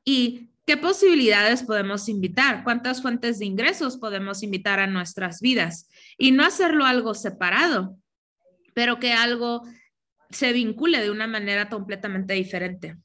Y 0.04 0.48
¿Qué 0.68 0.76
posibilidades 0.76 1.62
podemos 1.62 2.10
invitar? 2.10 2.62
¿Cuántas 2.62 3.00
fuentes 3.00 3.38
de 3.38 3.46
ingresos 3.46 3.96
podemos 3.96 4.42
invitar 4.42 4.80
a 4.80 4.86
nuestras 4.86 5.40
vidas? 5.40 5.88
Y 6.18 6.30
no 6.30 6.44
hacerlo 6.44 6.84
algo 6.84 7.14
separado, 7.14 7.96
pero 8.74 8.98
que 8.98 9.14
algo 9.14 9.62
se 10.30 10.52
vincule 10.52 11.00
de 11.00 11.10
una 11.10 11.26
manera 11.26 11.68
completamente 11.68 12.34
diferente. 12.34 12.96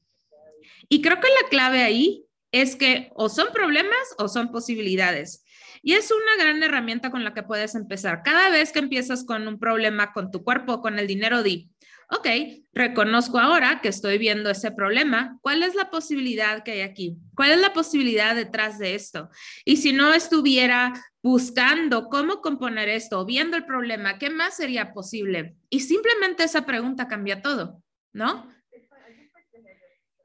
Y 0.89 1.01
creo 1.01 1.19
que 1.19 1.27
la 1.27 1.49
clave 1.49 1.83
ahí 1.83 2.25
es 2.51 2.75
que 2.75 3.11
o 3.15 3.29
son 3.29 3.47
problemas 3.53 3.97
o 4.17 4.27
son 4.27 4.51
posibilidades. 4.51 5.43
Y 5.81 5.93
es 5.93 6.11
una 6.11 6.43
gran 6.43 6.63
herramienta 6.63 7.11
con 7.11 7.23
la 7.23 7.33
que 7.33 7.43
puedes 7.43 7.75
empezar. 7.75 8.21
Cada 8.23 8.49
vez 8.49 8.71
que 8.71 8.79
empiezas 8.79 9.25
con 9.25 9.47
un 9.47 9.59
problema 9.59 10.13
con 10.13 10.31
tu 10.31 10.43
cuerpo, 10.43 10.81
con 10.81 10.97
el 10.97 11.07
dinero, 11.07 11.43
di, 11.43 11.71
ok, 12.09 12.27
reconozco 12.73 13.39
ahora 13.39 13.81
que 13.81 13.89
estoy 13.89 14.17
viendo 14.17 14.49
ese 14.49 14.71
problema. 14.71 15.37
¿Cuál 15.41 15.63
es 15.63 15.75
la 15.75 15.89
posibilidad 15.89 16.63
que 16.63 16.73
hay 16.73 16.81
aquí? 16.81 17.17
¿Cuál 17.35 17.51
es 17.51 17.59
la 17.59 17.73
posibilidad 17.73 18.35
detrás 18.35 18.79
de 18.79 18.95
esto? 18.95 19.29
Y 19.65 19.77
si 19.77 19.93
no 19.93 20.13
estuviera 20.13 20.93
buscando 21.21 22.09
cómo 22.09 22.41
componer 22.41 22.89
esto, 22.89 23.25
viendo 23.25 23.57
el 23.57 23.65
problema, 23.65 24.17
¿qué 24.17 24.29
más 24.29 24.55
sería 24.55 24.93
posible? 24.93 25.55
Y 25.69 25.81
simplemente 25.81 26.43
esa 26.43 26.65
pregunta 26.65 27.07
cambia 27.07 27.41
todo, 27.41 27.81
¿no? 28.11 28.51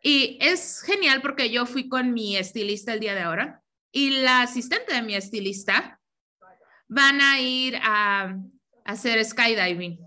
Y 0.03 0.39
es 0.41 0.83
genial 0.83 1.21
porque 1.21 1.51
yo 1.51 1.67
fui 1.67 1.89
con 1.89 2.13
mi 2.13 2.37
estilista 2.37 2.93
el 2.93 3.01
día 3.01 3.15
de 3.15 3.23
ahora 3.23 3.63
y 3.93 4.11
la 4.11 4.43
asistente 4.43 4.95
de 4.95 5.03
mi 5.03 5.15
estilista 5.15 6.01
van 6.89 7.21
a 7.21 7.41
ir 7.41 7.77
a, 7.83 8.37
hacer 8.85 9.23
skydiving. 9.23 10.01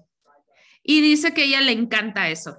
Y 0.83 1.01
dice 1.01 1.33
que 1.33 1.45
ella 1.45 1.61
le 1.61 1.71
encanta 1.71 2.29
eso. 2.29 2.57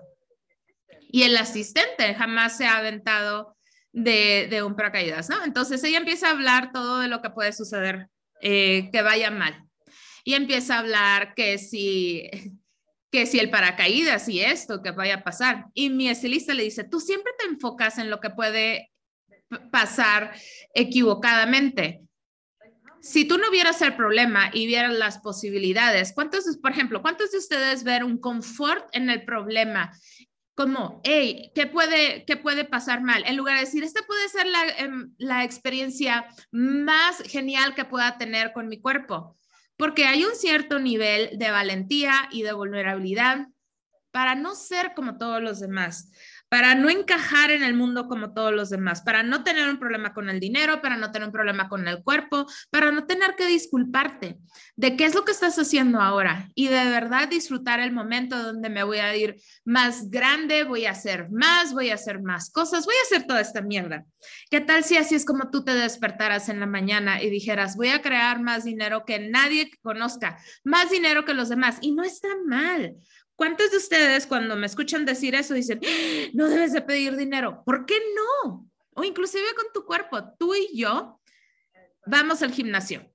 Y 1.11 1.25
el 1.25 1.37
asistente 1.37 2.15
jamás 2.15 2.57
se 2.57 2.67
ha 2.67 2.79
aventado 2.79 3.57
de, 3.93 4.49
de 4.49 4.63
un 4.63 4.75
paracaídas, 4.75 5.29
¿no? 5.29 5.45
Entonces 5.45 5.83
ella 5.85 5.99
empieza 5.99 6.29
a 6.29 6.33
hablar 6.33 6.73
todo 6.73 7.01
de 7.01 7.09
lo 7.09 7.21
que 7.21 7.31
puede 7.31 7.53
suceder, 7.53 8.09
eh, 8.41 8.89
que 8.91 9.03
vaya 9.03 9.31
mal. 9.31 9.65
Y 10.25 10.35
empieza 10.35 10.77
a 10.77 10.79
hablar 10.79 11.35
que 11.35 11.59
si, 11.59 12.31
que 13.11 13.27
si 13.27 13.39
el 13.39 13.51
paracaídas 13.51 14.29
y 14.29 14.41
esto, 14.41 14.83
que 14.83 14.93
vaya 14.93 15.17
a 15.17 15.25
pasar. 15.25 15.67
Y 15.75 15.91
mi 15.91 16.09
estilista 16.09 16.55
le 16.55 16.63
dice, 16.63 16.85
tú 16.85 17.01
siempre 17.01 17.33
te 17.39 17.47
enfocas 17.47 17.99
en 17.99 18.09
lo 18.09 18.21
que 18.21 18.31
puede 18.31 18.91
pasar 19.71 20.33
equivocadamente 20.75 22.01
si 23.03 23.25
tú 23.25 23.37
no 23.37 23.51
vieras 23.51 23.83
el 23.83 23.97
problema 23.97 24.51
y 24.53 24.67
vieras 24.67 24.95
las 24.95 25.19
posibilidades, 25.19 26.13
¿cuántos, 26.13 26.45
por 26.59 26.71
ejemplo, 26.71 27.03
cuántos 27.03 27.33
de 27.33 27.39
ustedes 27.39 27.83
ven 27.83 28.05
un 28.05 28.19
confort 28.19 28.89
en 28.93 29.11
el 29.11 29.25
problema? 29.25 29.93
Como, 30.55 31.01
hey, 31.03 31.51
¿qué 31.55 31.67
puede, 31.67 32.25
¿qué 32.27 32.37
puede 32.37 32.65
pasar 32.65 33.03
mal? 33.03 33.25
En 33.27 33.37
lugar 33.37 33.57
de 33.57 33.65
decir, 33.65 33.83
esta 33.83 34.03
puede 34.07 34.29
ser 34.29 34.47
la, 34.47 34.69
em, 34.79 35.15
la 35.19 35.43
experiencia 35.43 36.27
más 36.53 37.21
genial 37.23 37.75
que 37.75 37.85
pueda 37.85 38.19
tener 38.19 38.53
con 38.53 38.69
mi 38.69 38.81
cuerpo, 38.81 39.37
porque 39.77 40.05
hay 40.05 40.25
un 40.25 40.37
cierto 40.37 40.79
nivel 40.79 41.39
de 41.39 41.51
valentía 41.51 42.29
y 42.31 42.43
de 42.43 42.53
vulnerabilidad 42.53 43.49
para 44.13 44.37
no 44.37 44.55
ser 44.55 44.95
como 44.95 45.19
todos 45.19 45.43
los 45.43 45.59
demás 45.59 46.13
para 46.53 46.75
no 46.75 46.91
encajar 46.91 47.51
en 47.51 47.63
el 47.63 47.73
mundo 47.73 48.09
como 48.09 48.35
todos 48.35 48.53
los 48.53 48.69
demás, 48.69 49.01
para 49.01 49.23
no 49.23 49.43
tener 49.43 49.71
un 49.71 49.79
problema 49.79 50.13
con 50.13 50.29
el 50.29 50.39
dinero, 50.39 50.83
para 50.83 50.99
no 50.99 51.11
tener 51.11 51.27
un 51.27 51.33
problema 51.33 51.67
con 51.71 51.89
el 51.89 52.03
cuerpo, 52.03 52.47
para 52.69 52.93
no 52.93 53.07
tener 53.07 53.37
que 53.37 53.47
disculparte 53.47 54.37
de 54.77 54.95
qué 54.95 55.07
es 55.07 55.15
lo 55.15 55.25
que 55.25 55.33
estás 55.33 55.59
haciendo 55.59 56.03
ahora 56.03 56.51
y 56.55 56.69
de 56.69 56.85
verdad 56.91 57.29
disfrutar 57.29 57.81
el 57.81 57.91
momento 57.91 58.37
donde 58.43 58.69
me 58.69 58.83
voy 58.83 58.99
a 58.99 59.17
ir 59.17 59.37
más 59.65 60.11
grande, 60.11 60.65
voy 60.65 60.85
a 60.85 60.91
hacer 60.91 61.31
más, 61.31 61.73
voy 61.73 61.89
a 61.89 61.95
hacer 61.95 62.21
más 62.21 62.51
cosas, 62.51 62.85
voy 62.85 62.97
a 62.97 63.07
hacer 63.07 63.27
toda 63.27 63.41
esta 63.41 63.63
mierda. 63.63 64.05
¿Qué 64.51 64.61
tal 64.61 64.85
si 64.85 64.99
así 64.99 65.15
es 65.15 65.25
como 65.25 65.51
tú 65.51 65.65
te 65.65 65.73
despertaras 65.73 66.51
en 66.51 66.61
la 66.61 66.67
mañana 66.67 67.23
y 67.23 67.31
dijeras, 67.31 67.79
voy 67.79 67.89
a 67.89 68.03
crear 68.03 68.43
más 68.43 68.65
dinero 68.65 69.07
que 69.07 69.19
nadie 69.31 69.71
conozca, 69.81 70.39
más 70.65 70.91
dinero 70.91 71.25
que 71.25 71.33
los 71.33 71.49
demás? 71.49 71.79
Y 71.81 71.93
no 71.93 72.03
está 72.03 72.29
mal. 72.47 72.97
¿Cuántos 73.37 73.71
de 73.71 73.79
ustedes 73.79 74.27
cuando 74.27 74.57
me 74.57 74.67
escuchan 74.67 75.05
decir 75.05 75.35
eso 75.35 75.55
dicen, 75.55 75.81
no 76.33 76.49
debes 76.49 76.73
de 76.73 76.83
pedir 76.83 77.17
dinero? 77.17 77.63
¿Por 77.65 77.87
qué 77.87 77.99
no? 78.15 78.69
O 78.95 79.05
inclusive 79.05 79.55
con 79.57 79.67
tu 79.73 79.85
cuerpo, 79.85 80.23
tú 80.39 80.55
y 80.55 80.77
yo 80.77 81.21
vamos 82.07 82.43
al 82.43 82.53
gimnasio. 82.53 83.11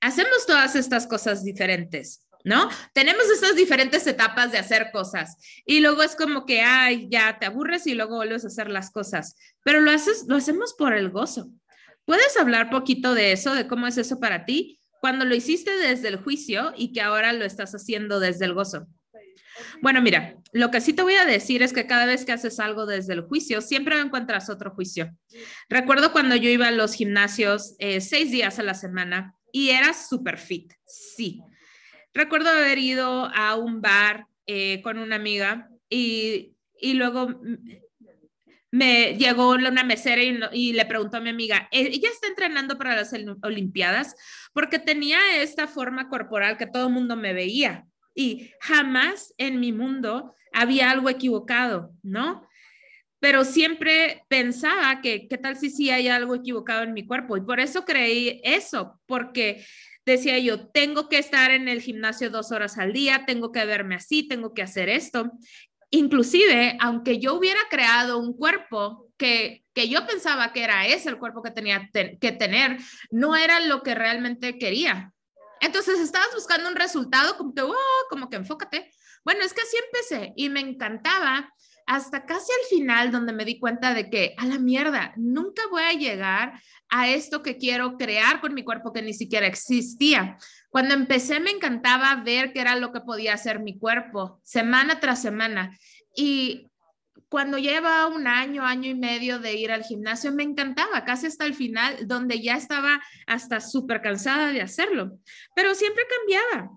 Hacemos 0.00 0.46
todas 0.46 0.76
estas 0.76 1.06
cosas 1.06 1.44
diferentes, 1.44 2.26
¿no? 2.44 2.68
Tenemos 2.92 3.24
estas 3.30 3.56
diferentes 3.56 4.06
etapas 4.06 4.52
de 4.52 4.58
hacer 4.58 4.90
cosas 4.92 5.36
y 5.64 5.80
luego 5.80 6.02
es 6.02 6.14
como 6.14 6.44
que, 6.44 6.60
ay, 6.60 7.08
ya 7.10 7.38
te 7.38 7.46
aburres 7.46 7.86
y 7.86 7.94
luego 7.94 8.16
vuelves 8.16 8.44
a 8.44 8.48
hacer 8.48 8.68
las 8.68 8.90
cosas, 8.90 9.36
pero 9.62 9.80
lo 9.80 9.90
haces, 9.90 10.26
lo 10.28 10.36
hacemos 10.36 10.74
por 10.74 10.92
el 10.92 11.10
gozo. 11.10 11.48
¿Puedes 12.04 12.36
hablar 12.36 12.68
poquito 12.68 13.14
de 13.14 13.32
eso, 13.32 13.54
de 13.54 13.66
cómo 13.66 13.86
es 13.86 13.96
eso 13.96 14.20
para 14.20 14.44
ti? 14.44 14.78
Cuando 15.00 15.24
lo 15.24 15.34
hiciste 15.34 15.74
desde 15.78 16.08
el 16.08 16.16
juicio 16.16 16.74
y 16.76 16.92
que 16.92 17.00
ahora 17.00 17.32
lo 17.32 17.44
estás 17.44 17.74
haciendo 17.74 18.20
desde 18.20 18.44
el 18.44 18.52
gozo. 18.52 18.86
Bueno, 19.80 20.00
mira, 20.02 20.36
lo 20.52 20.70
que 20.70 20.80
sí 20.80 20.92
te 20.92 21.02
voy 21.02 21.14
a 21.14 21.24
decir 21.24 21.62
es 21.62 21.72
que 21.72 21.86
cada 21.86 22.06
vez 22.06 22.24
que 22.24 22.32
haces 22.32 22.60
algo 22.60 22.86
desde 22.86 23.12
el 23.12 23.22
juicio, 23.22 23.60
siempre 23.60 23.98
encuentras 23.98 24.50
otro 24.50 24.70
juicio. 24.70 25.16
Recuerdo 25.68 26.12
cuando 26.12 26.36
yo 26.36 26.50
iba 26.50 26.68
a 26.68 26.72
los 26.72 26.94
gimnasios 26.94 27.74
eh, 27.78 28.00
seis 28.00 28.30
días 28.30 28.58
a 28.58 28.62
la 28.62 28.74
semana 28.74 29.34
y 29.52 29.70
era 29.70 29.92
súper 29.94 30.38
fit, 30.38 30.72
sí. 30.86 31.40
Recuerdo 32.12 32.50
haber 32.50 32.78
ido 32.78 33.30
a 33.34 33.56
un 33.56 33.80
bar 33.80 34.26
eh, 34.46 34.80
con 34.82 34.98
una 34.98 35.16
amiga 35.16 35.68
y, 35.88 36.54
y, 36.78 36.94
luego 36.94 37.40
me 38.70 39.14
llegó 39.14 39.50
una 39.50 39.84
mesera 39.84 40.22
y, 40.22 40.38
y, 40.52 40.72
le 40.72 40.84
preguntó 40.86 41.16
a 41.16 41.20
mi 41.20 41.30
amiga, 41.30 41.68
eh, 41.72 41.90
ella 41.92 42.08
está 42.10 42.26
entrenando 42.28 42.76
para 42.76 42.94
las 42.94 43.12
Olimpiadas 43.42 44.16
porque 44.52 44.78
tenía 44.78 45.18
esta 45.40 45.66
forma 45.66 46.08
corporal 46.08 46.56
que 46.56 46.66
todo 46.66 46.88
el 46.88 46.92
mundo 46.92 47.16
me 47.16 47.32
veía 47.32 47.86
y 48.14 48.52
jamás 48.60 49.34
en 49.38 49.60
mi 49.60 49.72
mundo 49.72 50.34
había 50.52 50.90
algo 50.90 51.10
equivocado, 51.10 51.90
¿no? 52.02 52.46
Pero 53.18 53.44
siempre 53.44 54.24
pensaba 54.28 55.00
que, 55.00 55.28
¿qué 55.28 55.38
tal 55.38 55.56
si 55.56 55.70
sí 55.70 55.90
hay 55.90 56.08
algo 56.08 56.34
equivocado 56.34 56.82
en 56.82 56.92
mi 56.92 57.06
cuerpo? 57.06 57.36
Y 57.36 57.40
por 57.40 57.58
eso 57.58 57.84
creí 57.84 58.40
eso, 58.44 59.00
porque 59.06 59.64
decía 60.04 60.38
yo, 60.38 60.68
tengo 60.68 61.08
que 61.08 61.18
estar 61.18 61.50
en 61.50 61.66
el 61.66 61.80
gimnasio 61.80 62.28
dos 62.28 62.52
horas 62.52 62.76
al 62.76 62.92
día, 62.92 63.24
tengo 63.26 63.50
que 63.50 63.64
verme 63.64 63.94
así, 63.94 64.28
tengo 64.28 64.52
que 64.52 64.62
hacer 64.62 64.90
esto. 64.90 65.32
Inclusive, 65.88 66.76
aunque 66.80 67.18
yo 67.18 67.34
hubiera 67.34 67.60
creado 67.70 68.18
un 68.18 68.36
cuerpo 68.36 69.08
que, 69.16 69.64
que 69.72 69.88
yo 69.88 70.06
pensaba 70.06 70.52
que 70.52 70.62
era 70.62 70.86
ese 70.86 71.08
el 71.08 71.18
cuerpo 71.18 71.42
que 71.42 71.50
tenía 71.50 71.88
que 71.92 72.32
tener, 72.32 72.76
no 73.10 73.36
era 73.36 73.60
lo 73.60 73.82
que 73.82 73.94
realmente 73.94 74.58
quería. 74.58 75.13
Entonces 75.60 76.00
estabas 76.00 76.28
buscando 76.34 76.68
un 76.68 76.76
resultado 76.76 77.36
como 77.36 77.54
que, 77.54 77.62
oh, 77.62 78.06
como 78.10 78.28
que 78.28 78.36
enfócate. 78.36 78.90
Bueno, 79.24 79.42
es 79.44 79.54
que 79.54 79.62
así 79.62 79.76
empecé 79.86 80.32
y 80.36 80.48
me 80.48 80.60
encantaba 80.60 81.50
hasta 81.86 82.24
casi 82.24 82.50
al 82.52 82.66
final 82.68 83.10
donde 83.10 83.32
me 83.32 83.44
di 83.44 83.58
cuenta 83.58 83.94
de 83.94 84.08
que 84.08 84.34
a 84.38 84.46
la 84.46 84.58
mierda, 84.58 85.12
nunca 85.16 85.62
voy 85.70 85.82
a 85.82 85.92
llegar 85.92 86.60
a 86.88 87.08
esto 87.08 87.42
que 87.42 87.58
quiero 87.58 87.96
crear 87.96 88.40
con 88.40 88.54
mi 88.54 88.64
cuerpo 88.64 88.92
que 88.92 89.02
ni 89.02 89.12
siquiera 89.12 89.46
existía. 89.46 90.36
Cuando 90.70 90.94
empecé 90.94 91.40
me 91.40 91.50
encantaba 91.50 92.22
ver 92.24 92.52
qué 92.52 92.60
era 92.60 92.76
lo 92.76 92.92
que 92.92 93.00
podía 93.00 93.34
hacer 93.34 93.60
mi 93.60 93.78
cuerpo 93.78 94.40
semana 94.42 95.00
tras 95.00 95.20
semana 95.20 95.76
y 96.16 96.70
cuando 97.34 97.58
lleva 97.58 98.06
un 98.06 98.28
año, 98.28 98.64
año 98.64 98.88
y 98.88 98.94
medio 98.94 99.40
de 99.40 99.54
ir 99.54 99.72
al 99.72 99.82
gimnasio, 99.82 100.30
me 100.30 100.44
encantaba, 100.44 101.04
casi 101.04 101.26
hasta 101.26 101.44
el 101.44 101.54
final, 101.54 102.06
donde 102.06 102.40
ya 102.40 102.54
estaba 102.54 103.02
hasta 103.26 103.58
súper 103.58 104.00
cansada 104.02 104.52
de 104.52 104.62
hacerlo, 104.62 105.18
pero 105.56 105.74
siempre 105.74 106.04
cambiaba. 106.16 106.70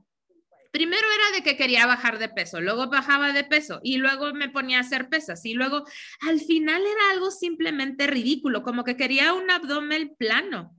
Primero 0.72 1.06
era 1.14 1.38
de 1.38 1.44
que 1.44 1.58
quería 1.58 1.86
bajar 1.86 2.18
de 2.18 2.30
peso, 2.30 2.60
luego 2.60 2.90
bajaba 2.90 3.34
de 3.34 3.44
peso 3.44 3.82
y 3.84 3.98
luego 3.98 4.34
me 4.34 4.50
ponía 4.50 4.80
a 4.80 4.82
hacer 4.82 5.10
pesas 5.10 5.46
y 5.46 5.54
luego 5.54 5.86
al 6.22 6.40
final 6.40 6.82
era 6.82 7.12
algo 7.12 7.30
simplemente 7.30 8.08
ridículo, 8.08 8.64
como 8.64 8.84
que 8.84 8.98
quería 8.98 9.34
un 9.34 9.52
abdomen 9.52 10.16
plano. 10.18 10.74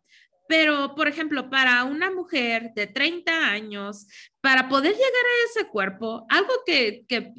Pero, 0.49 0.95
por 0.97 1.07
ejemplo, 1.07 1.51
para 1.51 1.85
una 1.85 2.11
mujer 2.11 2.73
de 2.75 2.87
30 2.87 3.49
años, 3.49 4.09
para 4.41 4.69
poder 4.69 4.93
llegar 4.93 5.07
a 5.07 5.51
ese 5.51 5.69
cuerpo, 5.69 6.27
algo 6.31 6.53
que, 6.65 7.05
que, 7.07 7.35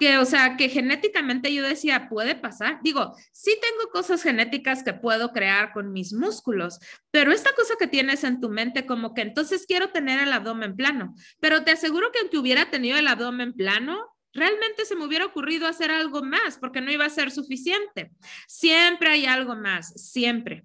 que, 0.00 0.16
o 0.16 0.24
sea, 0.24 0.56
que 0.56 0.70
genéticamente 0.70 1.52
yo 1.52 1.62
decía, 1.62 2.08
puede 2.08 2.34
pasar. 2.34 2.80
Digo, 2.82 3.14
sí 3.32 3.54
tengo 3.60 3.92
cosas 3.92 4.22
genéticas 4.22 4.82
que 4.82 4.94
puedo 4.94 5.30
crear 5.30 5.74
con 5.74 5.92
mis 5.92 6.14
músculos, 6.14 6.80
pero 7.10 7.32
esta 7.32 7.52
cosa 7.54 7.74
que 7.78 7.86
tienes 7.86 8.24
en 8.24 8.40
tu 8.40 8.48
mente, 8.48 8.86
como 8.86 9.12
que 9.12 9.20
entonces 9.20 9.66
quiero 9.68 9.90
tener 9.90 10.18
el 10.18 10.32
abdomen 10.32 10.74
plano, 10.74 11.14
pero 11.38 11.64
te 11.64 11.72
aseguro 11.72 12.10
que 12.12 12.20
aunque 12.20 12.38
hubiera 12.38 12.70
tenido 12.70 12.96
el 12.96 13.08
abdomen 13.08 13.52
plano, 13.52 14.16
realmente 14.32 14.86
se 14.86 14.96
me 14.96 15.04
hubiera 15.04 15.26
ocurrido 15.26 15.66
hacer 15.66 15.90
algo 15.90 16.22
más 16.22 16.56
porque 16.58 16.80
no 16.80 16.90
iba 16.90 17.04
a 17.04 17.10
ser 17.10 17.30
suficiente. 17.30 18.10
Siempre 18.48 19.10
hay 19.10 19.26
algo 19.26 19.54
más, 19.54 19.92
siempre. 19.96 20.64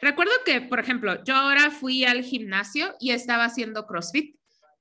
Recuerdo 0.00 0.32
que, 0.46 0.60
por 0.60 0.78
ejemplo, 0.78 1.24
yo 1.24 1.34
ahora 1.34 1.72
fui 1.72 2.04
al 2.04 2.22
gimnasio 2.22 2.94
y 3.00 3.10
estaba 3.10 3.44
haciendo 3.46 3.84
CrossFit 3.84 4.37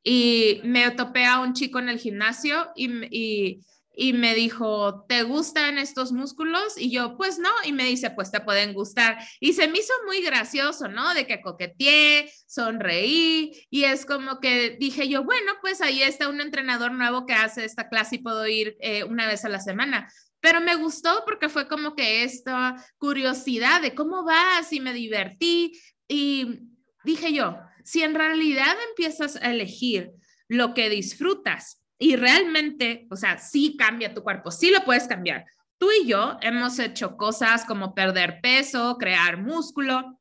y 0.09 0.61
me 0.63 0.89
topé 0.91 1.25
a 1.25 1.41
un 1.41 1.51
chico 1.51 1.79
en 1.79 1.89
el 1.89 1.99
gimnasio 1.99 2.69
y, 2.77 3.59
y 3.93 4.13
me 4.13 4.35
dijo, 4.35 5.03
¿te 5.09 5.23
gustan 5.23 5.77
estos 5.77 6.13
músculos? 6.13 6.77
Y 6.77 6.91
yo, 6.91 7.17
pues 7.17 7.39
no, 7.39 7.49
y 7.65 7.73
me 7.73 7.83
dice, 7.83 8.11
pues 8.11 8.31
te 8.31 8.39
pueden 8.39 8.73
gustar. 8.73 9.17
Y 9.41 9.51
se 9.51 9.67
me 9.67 9.79
hizo 9.79 9.91
muy 10.05 10.21
gracioso, 10.21 10.87
¿no? 10.87 11.13
De 11.13 11.27
que 11.27 11.41
coqueteé, 11.41 12.31
sonreí, 12.45 13.51
y 13.69 13.83
es 13.83 14.05
como 14.05 14.39
que 14.39 14.77
dije 14.79 15.09
yo, 15.09 15.25
bueno, 15.25 15.51
pues 15.59 15.81
ahí 15.81 16.01
está 16.01 16.29
un 16.29 16.39
entrenador 16.39 16.93
nuevo 16.93 17.25
que 17.25 17.33
hace 17.33 17.65
esta 17.65 17.89
clase 17.89 18.15
y 18.15 18.19
puedo 18.19 18.47
ir 18.47 18.77
eh, 18.79 19.03
una 19.03 19.27
vez 19.27 19.43
a 19.43 19.49
la 19.49 19.59
semana. 19.59 20.09
Pero 20.39 20.61
me 20.61 20.75
gustó 20.75 21.23
porque 21.25 21.49
fue 21.49 21.67
como 21.67 21.95
que 21.95 22.23
esta 22.23 22.81
curiosidad 22.97 23.81
de 23.81 23.93
cómo 23.93 24.23
vas 24.23 24.71
y 24.71 24.79
me 24.79 24.93
divertí 24.93 25.77
y 26.07 26.61
dije 27.03 27.33
yo, 27.33 27.57
si 27.87 28.03
en 28.03 28.15
realidad 28.15 28.75
empiezas 28.89 29.37
a 29.37 29.49
elegir 29.49 30.11
lo 30.49 30.73
que 30.73 30.89
disfrutas, 30.89 31.81
y 31.97 32.17
realmente, 32.17 33.07
o 33.09 33.15
sea, 33.15 33.37
sí 33.37 33.77
cambia 33.77 34.13
tu 34.13 34.23
cuerpo, 34.23 34.51
sí 34.51 34.71
lo 34.71 34.83
puedes 34.83 35.07
cambiar. 35.07 35.45
Tú 35.77 35.89
y 36.01 36.05
yo 36.05 36.37
hemos 36.41 36.79
hecho 36.79 37.15
cosas 37.15 37.63
como 37.63 37.95
perder 37.95 38.41
peso, 38.41 38.97
crear 38.99 39.37
músculo. 39.37 40.19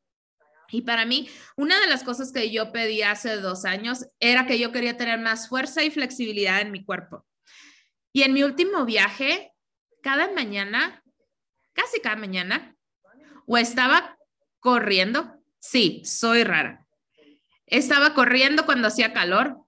Y 0.68 0.82
para 0.82 1.04
mí, 1.06 1.28
una 1.56 1.80
de 1.80 1.88
las 1.88 2.04
cosas 2.04 2.32
que 2.32 2.52
yo 2.52 2.70
pedí 2.70 3.02
hace 3.02 3.36
dos 3.38 3.64
años 3.64 4.06
era 4.20 4.46
que 4.46 4.60
yo 4.60 4.70
quería 4.70 4.96
tener 4.96 5.18
más 5.18 5.48
fuerza 5.48 5.82
y 5.82 5.90
flexibilidad 5.90 6.60
en 6.60 6.70
mi 6.70 6.84
cuerpo. 6.84 7.26
Y 8.12 8.22
en 8.22 8.32
mi 8.32 8.44
último 8.44 8.84
viaje, 8.84 9.52
cada 10.02 10.32
mañana, 10.32 11.02
casi 11.72 12.00
cada 12.00 12.16
mañana, 12.16 12.76
o 13.44 13.58
estaba 13.58 14.16
corriendo, 14.60 15.42
sí, 15.58 16.02
soy 16.04 16.44
rara. 16.44 16.85
Estaba 17.66 18.14
corriendo 18.14 18.64
cuando 18.64 18.88
hacía 18.88 19.12
calor, 19.12 19.66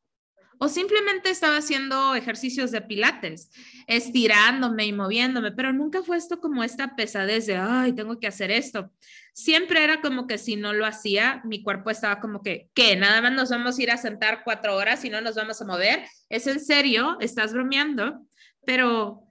o 0.59 0.69
simplemente 0.69 1.31
estaba 1.31 1.59
haciendo 1.59 2.17
ejercicios 2.17 2.73
de 2.73 2.81
pilates, 2.81 3.51
estirándome 3.87 4.87
y 4.87 4.93
moviéndome, 4.93 5.53
pero 5.53 5.73
nunca 5.73 6.03
fue 6.03 6.17
esto 6.17 6.41
como 6.41 6.65
esta 6.65 6.97
pesadez 6.97 7.47
de, 7.47 7.57
ay, 7.57 7.93
tengo 7.93 8.19
que 8.19 8.27
hacer 8.27 8.51
esto. 8.51 8.91
Siempre 9.33 9.85
era 9.85 10.01
como 10.01 10.27
que 10.27 10.37
si 10.37 10.57
no 10.57 10.73
lo 10.73 10.85
hacía, 10.85 11.41
mi 11.45 11.63
cuerpo 11.63 11.91
estaba 11.91 12.19
como 12.19 12.43
que, 12.43 12.71
¿qué? 12.75 12.97
Nada 12.97 13.23
más 13.23 13.33
nos 13.33 13.51
vamos 13.51 13.79
a 13.79 13.83
ir 13.83 13.91
a 13.93 13.97
sentar 13.97 14.43
cuatro 14.45 14.75
horas 14.75 15.05
y 15.05 15.11
no 15.11 15.21
nos 15.21 15.37
vamos 15.37 15.63
a 15.63 15.65
mover. 15.65 16.05
¿Es 16.29 16.49
en 16.49 16.59
serio? 16.59 17.17
¿Estás 17.21 17.53
bromeando? 17.53 18.27
Pero 18.67 19.23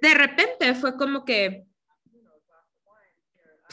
de 0.00 0.14
repente 0.14 0.74
fue 0.74 0.96
como 0.96 1.26
que 1.26 1.64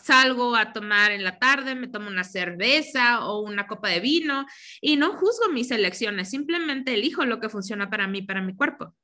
salgo 0.03 0.55
a 0.55 0.74
tomar 0.74 1.12
en 1.12 1.24
la 1.24 1.39
tarde, 1.39 1.75
me 1.75 1.88
tomo 1.88 2.08
una 2.08 2.24
cerveza 2.24 3.25
o 3.25 3.41
una 3.41 3.67
copa 3.67 3.89
de 3.89 4.00
vino 4.00 4.46
y 4.81 4.98
no 4.98 5.13
juzgo 5.17 5.50
mis 5.51 5.72
elecciones, 5.72 6.29
simplemente 6.29 6.93
elijo 6.93 7.25
lo 7.25 7.39
que 7.39 7.50
funciona 7.50 7.89
para 7.89 8.08
mí, 8.08 8.22
para 8.22 8.41
mi 8.41 8.55
cuerpo. 8.55 8.96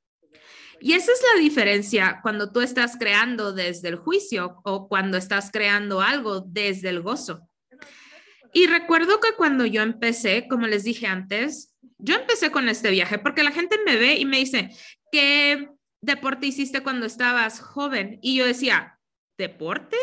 Y 0.80 0.94
esa 0.94 1.12
es 1.12 1.22
la 1.34 1.42
diferencia 1.42 2.20
cuando 2.22 2.52
tú 2.52 2.62
estás 2.62 2.98
creando 2.98 3.52
desde 3.52 3.90
el 3.90 3.96
juicio 3.96 4.62
o 4.64 4.88
cuando 4.88 5.18
estás 5.18 5.50
creando 5.52 6.02
algo 6.02 6.42
desde 6.42 6.90
el 6.90 7.02
gozo. 7.02 7.48
Y 8.54 8.68
recuerdo 8.68 9.20
que 9.20 9.34
cuando 9.36 9.66
yo 9.66 9.82
empecé, 9.82 10.48
como 10.48 10.68
les 10.68 10.84
dije 10.84 11.08
antes, 11.08 11.76
yo 11.98 12.16
empecé 12.16 12.52
con 12.52 12.70
este 12.70 12.92
viaje 12.92 13.18
porque 13.18 13.44
la 13.44 13.52
gente 13.52 13.78
me 13.86 13.98
ve 13.98 14.16
y 14.16 14.26
me 14.26 14.38
dice, 14.38 14.70
¿qué 15.12 15.70
deporte 16.02 16.48
hiciste 16.48 16.82
cuando 16.82 17.06
estabas 17.06 17.60
joven? 17.60 18.20
Y 18.22 18.38
yo 18.38 18.46
decía, 18.46 19.00
¿deporte? 19.38 19.98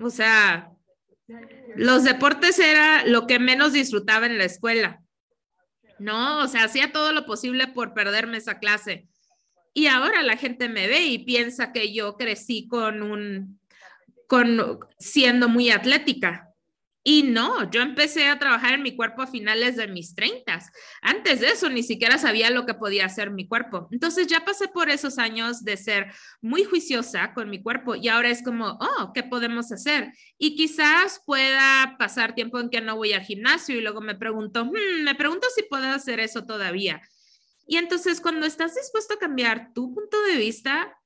O 0.00 0.10
sea, 0.10 0.70
los 1.76 2.04
deportes 2.04 2.58
era 2.58 3.04
lo 3.04 3.26
que 3.26 3.38
menos 3.38 3.72
disfrutaba 3.72 4.26
en 4.26 4.38
la 4.38 4.44
escuela. 4.44 5.02
No, 5.98 6.40
o 6.40 6.48
sea, 6.48 6.64
hacía 6.64 6.92
todo 6.92 7.12
lo 7.12 7.26
posible 7.26 7.66
por 7.68 7.92
perderme 7.92 8.36
esa 8.36 8.58
clase. 8.58 9.08
Y 9.74 9.86
ahora 9.86 10.22
la 10.22 10.36
gente 10.36 10.68
me 10.68 10.86
ve 10.86 11.06
y 11.06 11.24
piensa 11.24 11.72
que 11.72 11.92
yo 11.92 12.16
crecí 12.16 12.66
con 12.68 13.02
un, 13.02 13.60
con 14.26 14.80
siendo 14.98 15.48
muy 15.48 15.70
atlética. 15.70 16.47
Y 17.04 17.22
no, 17.22 17.70
yo 17.70 17.80
empecé 17.80 18.28
a 18.28 18.38
trabajar 18.38 18.74
en 18.74 18.82
mi 18.82 18.94
cuerpo 18.94 19.22
a 19.22 19.26
finales 19.26 19.76
de 19.76 19.86
mis 19.88 20.14
treintas. 20.14 20.70
Antes 21.00 21.40
de 21.40 21.48
eso, 21.48 21.70
ni 21.70 21.82
siquiera 21.82 22.18
sabía 22.18 22.50
lo 22.50 22.66
que 22.66 22.74
podía 22.74 23.06
hacer 23.06 23.30
mi 23.30 23.46
cuerpo. 23.46 23.88
Entonces 23.92 24.26
ya 24.26 24.44
pasé 24.44 24.68
por 24.68 24.90
esos 24.90 25.18
años 25.18 25.64
de 25.64 25.76
ser 25.76 26.12
muy 26.42 26.64
juiciosa 26.64 27.32
con 27.34 27.50
mi 27.50 27.62
cuerpo 27.62 27.94
y 27.94 28.08
ahora 28.08 28.30
es 28.30 28.42
como, 28.42 28.78
oh, 28.80 29.12
¿qué 29.14 29.22
podemos 29.22 29.72
hacer? 29.72 30.12
Y 30.38 30.56
quizás 30.56 31.22
pueda 31.24 31.96
pasar 31.98 32.34
tiempo 32.34 32.58
en 32.58 32.68
que 32.68 32.80
no 32.80 32.96
voy 32.96 33.12
al 33.12 33.22
gimnasio 33.22 33.76
y 33.76 33.80
luego 33.80 34.00
me 34.00 34.16
pregunto, 34.16 34.64
hmm, 34.64 35.04
me 35.04 35.14
pregunto 35.14 35.46
si 35.54 35.62
puedo 35.62 35.86
hacer 35.86 36.20
eso 36.20 36.44
todavía. 36.44 37.00
Y 37.66 37.76
entonces 37.76 38.20
cuando 38.20 38.44
estás 38.44 38.74
dispuesto 38.74 39.14
a 39.14 39.18
cambiar 39.18 39.72
tu 39.72 39.94
punto 39.94 40.20
de 40.24 40.36
vista, 40.36 40.98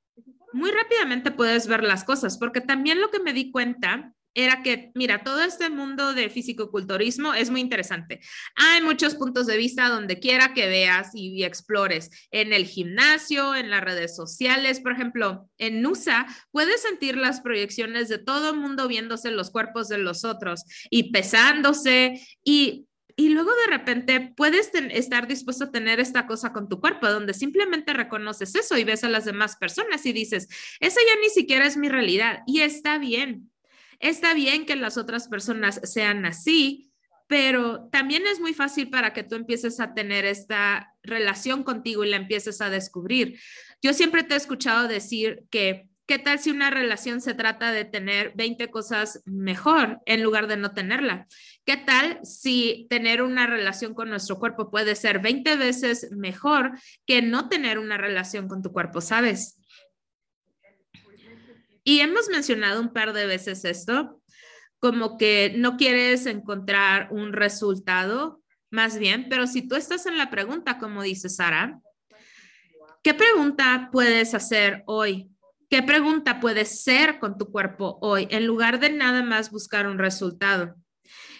muy 0.53 0.71
rápidamente 0.71 1.31
puedes 1.31 1.67
ver 1.67 1.83
las 1.83 2.05
cosas, 2.05 2.39
porque 2.39 2.61
también 2.61 3.01
lo 3.01 3.11
que 3.11 3.21
me 3.21 3.33
di 3.33 3.51
cuenta 3.51 4.15
era 4.35 4.63
que, 4.63 4.91
mira, 4.95 5.23
todo 5.23 5.43
este 5.43 5.71
mundo 5.71 6.15
de 6.15 6.31
fisicoculturismo 6.31 7.35
es 7.35 7.51
muy 7.51 7.61
interesante. 7.61 8.21
Hay 8.57 8.83
muchos 8.83 9.15
puntos 9.15 9.47
de 9.47 9.57
vista 9.57 9.89
donde 9.89 10.19
quiera 10.19 10.55
que 10.55 10.69
veas 10.69 11.11
y, 11.15 11.45
explores. 11.45 12.11
En 12.31 12.53
el 12.53 12.67
gimnasio, 12.67 13.55
en 13.55 13.71
las 13.71 13.83
redes 13.83 14.17
sociales, 14.17 14.81
por 14.81 14.93
ejemplo, 14.93 15.49
en 15.59 15.85
USA, 15.85 16.27
puedes 16.51 16.83
sentir 16.83 17.17
las 17.17 17.41
proyecciones 17.41 18.09
de 18.09 18.19
todo 18.19 18.51
el 18.51 18.57
mundo 18.57 18.89
viéndose 18.89 19.31
los 19.31 19.51
cuerpos 19.51 19.89
de 19.89 19.99
los 19.99 20.25
otros 20.25 20.65
y 20.91 21.13
pesándose 21.13 22.21
y 22.45 22.87
y 23.17 23.29
luego 23.29 23.51
de 23.67 23.71
repente 23.71 24.33
puedes 24.37 24.71
estar 24.73 25.27
dispuesto 25.29 25.65
a 25.65 25.71
tener 25.71 26.01
esta 26.01 26.27
cosa 26.27 26.53
con 26.53 26.69
tu 26.69 26.81
cuerpo, 26.81 27.09
donde 27.09 27.35
simplemente 27.35 27.93
reconoces 27.93 28.55
eso 28.55 28.79
y 28.79 28.85
ves 28.85 29.05
a 29.05 29.09
las 29.09 29.25
demás 29.25 29.57
personas 29.57 30.07
y 30.07 30.13
dices, 30.13 30.49
esa 30.81 31.01
ya 31.07 31.21
ni 31.21 31.29
siquiera 31.29 31.67
es 31.67 31.77
mi 31.77 31.89
realidad 31.89 32.41
y 32.47 32.61
está 32.61 32.99
bien. 32.99 33.52
Está 34.03 34.35
bien 34.35 34.67
que 34.67 34.75
las 34.75 34.99
otras 34.99 35.29
personas 35.29 35.81
sean 35.85 36.27
así, 36.27 36.93
pero 37.29 37.89
también 37.93 38.27
es 38.27 38.41
muy 38.41 38.53
fácil 38.53 38.91
para 38.91 39.13
que 39.13 39.23
tú 39.23 39.37
empieces 39.37 39.79
a 39.79 39.95
tener 39.95 40.25
esta 40.25 40.93
relación 41.05 41.63
contigo 41.63 42.05
y 42.05 42.11
la 42.11 42.17
empieces 42.17 42.61
a 42.61 42.69
descubrir. 42.69 43.39
Yo 43.81 43.95
siempre 43.95 44.25
te 44.25 44.35
he 44.35 44.37
escuchado 44.37 44.89
decir 44.89 45.45
que, 45.51 45.89
¿qué 46.07 46.19
tal 46.19 46.41
si 46.41 46.51
una 46.51 46.69
relación 46.69 47.21
se 47.21 47.35
trata 47.35 47.71
de 47.71 47.85
tener 47.85 48.33
20 48.35 48.73
cosas 48.73 49.23
mejor 49.25 50.01
en 50.05 50.21
lugar 50.21 50.49
de 50.49 50.57
no 50.57 50.73
tenerla? 50.73 51.29
¿Qué 51.65 51.77
tal 51.77 52.19
si 52.25 52.89
tener 52.91 53.23
una 53.23 53.47
relación 53.47 53.95
con 53.95 54.11
nuestro 54.11 54.41
cuerpo 54.41 54.69
puede 54.69 54.97
ser 54.97 55.21
20 55.21 55.55
veces 55.55 56.11
mejor 56.11 56.73
que 57.07 57.23
no 57.23 57.49
tener 57.49 57.79
una 57.79 57.99
relación 57.99 58.49
con 58.49 58.63
tu 58.63 58.73
cuerpo, 58.73 59.01
sabes? 59.01 59.62
Y 61.85 62.01
hemos 62.01 62.29
mencionado 62.29 62.81
un 62.81 62.93
par 62.93 63.13
de 63.13 63.27
veces 63.27 63.65
esto, 63.65 64.21
como 64.79 65.17
que 65.17 65.55
no 65.57 65.77
quieres 65.77 66.27
encontrar 66.27 67.09
un 67.11 67.33
resultado, 67.33 68.43
más 68.71 68.99
bien, 68.99 69.29
pero 69.29 69.47
si 69.47 69.67
tú 69.67 69.75
estás 69.75 70.07
en 70.07 70.19
la 70.19 70.31
pregunta, 70.31 70.79
como 70.79 71.03
dice 71.03 71.29
Sara, 71.29 71.81
¿qué 73.03 73.15
pregunta 73.15 73.91
puedes 73.93 74.35
hacer 74.35 74.83
hoy? 74.87 75.29
¿Qué 75.69 75.83
pregunta 75.83 76.41
puedes 76.41 76.83
ser 76.83 77.19
con 77.19 77.39
tu 77.39 77.51
cuerpo 77.51 77.99
hoy 78.03 78.29
en 78.31 78.47
lugar 78.47 78.79
de 78.79 78.91
nada 78.91 79.23
más 79.23 79.51
buscar 79.51 79.87
un 79.87 79.99
resultado? 79.99 80.75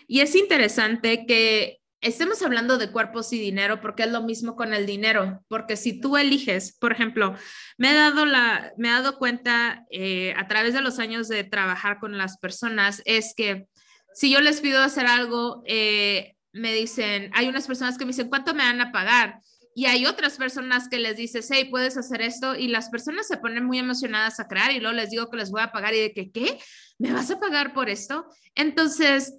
Y 0.07 0.21
es 0.21 0.35
interesante 0.35 1.27
que 1.27 1.82
estemos 2.03 2.43
hablando 2.43 2.77
de 2.77 2.91
cuerpos 2.91 3.33
y 3.33 3.39
dinero 3.39 3.81
porque 3.81 4.03
es 4.03 4.11
lo 4.11 4.23
mismo 4.23 4.57
con 4.57 4.75
el 4.75 4.85
dinero, 4.85 5.43
porque 5.49 5.77
si 5.77 6.01
tú 6.01 6.17
eliges, 6.17 6.77
por 6.79 6.93
ejemplo, 6.93 7.35
me 7.79 7.93
he 7.93 7.95
dado, 7.95 8.27
la, 8.27 8.73
me 8.77 8.89
he 8.89 8.93
dado 8.93 9.19
cuenta 9.19 9.87
eh, 9.91 10.35
a 10.37 10.47
través 10.49 10.75
de 10.75 10.83
los 10.83 10.99
años 10.99 11.29
de 11.29 11.45
trabajar 11.45 12.01
con 12.01 12.19
las 12.19 12.39
personas, 12.39 13.03
es 13.05 13.35
que 13.37 13.69
si 14.15 14.31
yo 14.31 14.41
les 14.41 14.61
pido 14.61 14.83
hacer 14.83 15.07
algo, 15.07 15.63
eh, 15.65 16.35
me 16.53 16.75
dicen, 16.75 17.31
hay 17.35 17.49
unas 17.49 17.67
personas 17.67 17.97
que 17.97 18.05
me 18.05 18.11
dicen, 18.11 18.29
¿cuánto 18.29 18.53
me 18.53 18.65
van 18.65 18.81
a 18.81 18.93
pagar? 18.93 19.41
Y 19.75 19.87
hay 19.87 20.05
otras 20.05 20.37
personas 20.37 20.89
que 20.89 20.99
les 20.99 21.17
dices, 21.17 21.49
hey, 21.51 21.69
puedes 21.71 21.97
hacer 21.97 22.21
esto. 22.21 22.55
Y 22.57 22.69
las 22.69 22.91
personas 22.91 23.27
se 23.27 23.39
ponen 23.39 23.65
muy 23.65 23.79
emocionadas 23.79 24.39
a 24.39 24.47
crear 24.47 24.71
y 24.71 24.81
luego 24.81 24.95
les 24.95 25.09
digo 25.09 25.31
que 25.31 25.39
les 25.39 25.51
voy 25.51 25.63
a 25.63 25.73
pagar 25.73 25.95
y 25.95 26.01
de 26.01 26.13
que, 26.13 26.31
¿qué? 26.31 26.59
¿Me 26.99 27.11
vas 27.13 27.31
a 27.31 27.41
pagar 27.41 27.73
por 27.73 27.89
esto? 27.89 28.27
Entonces, 28.55 29.35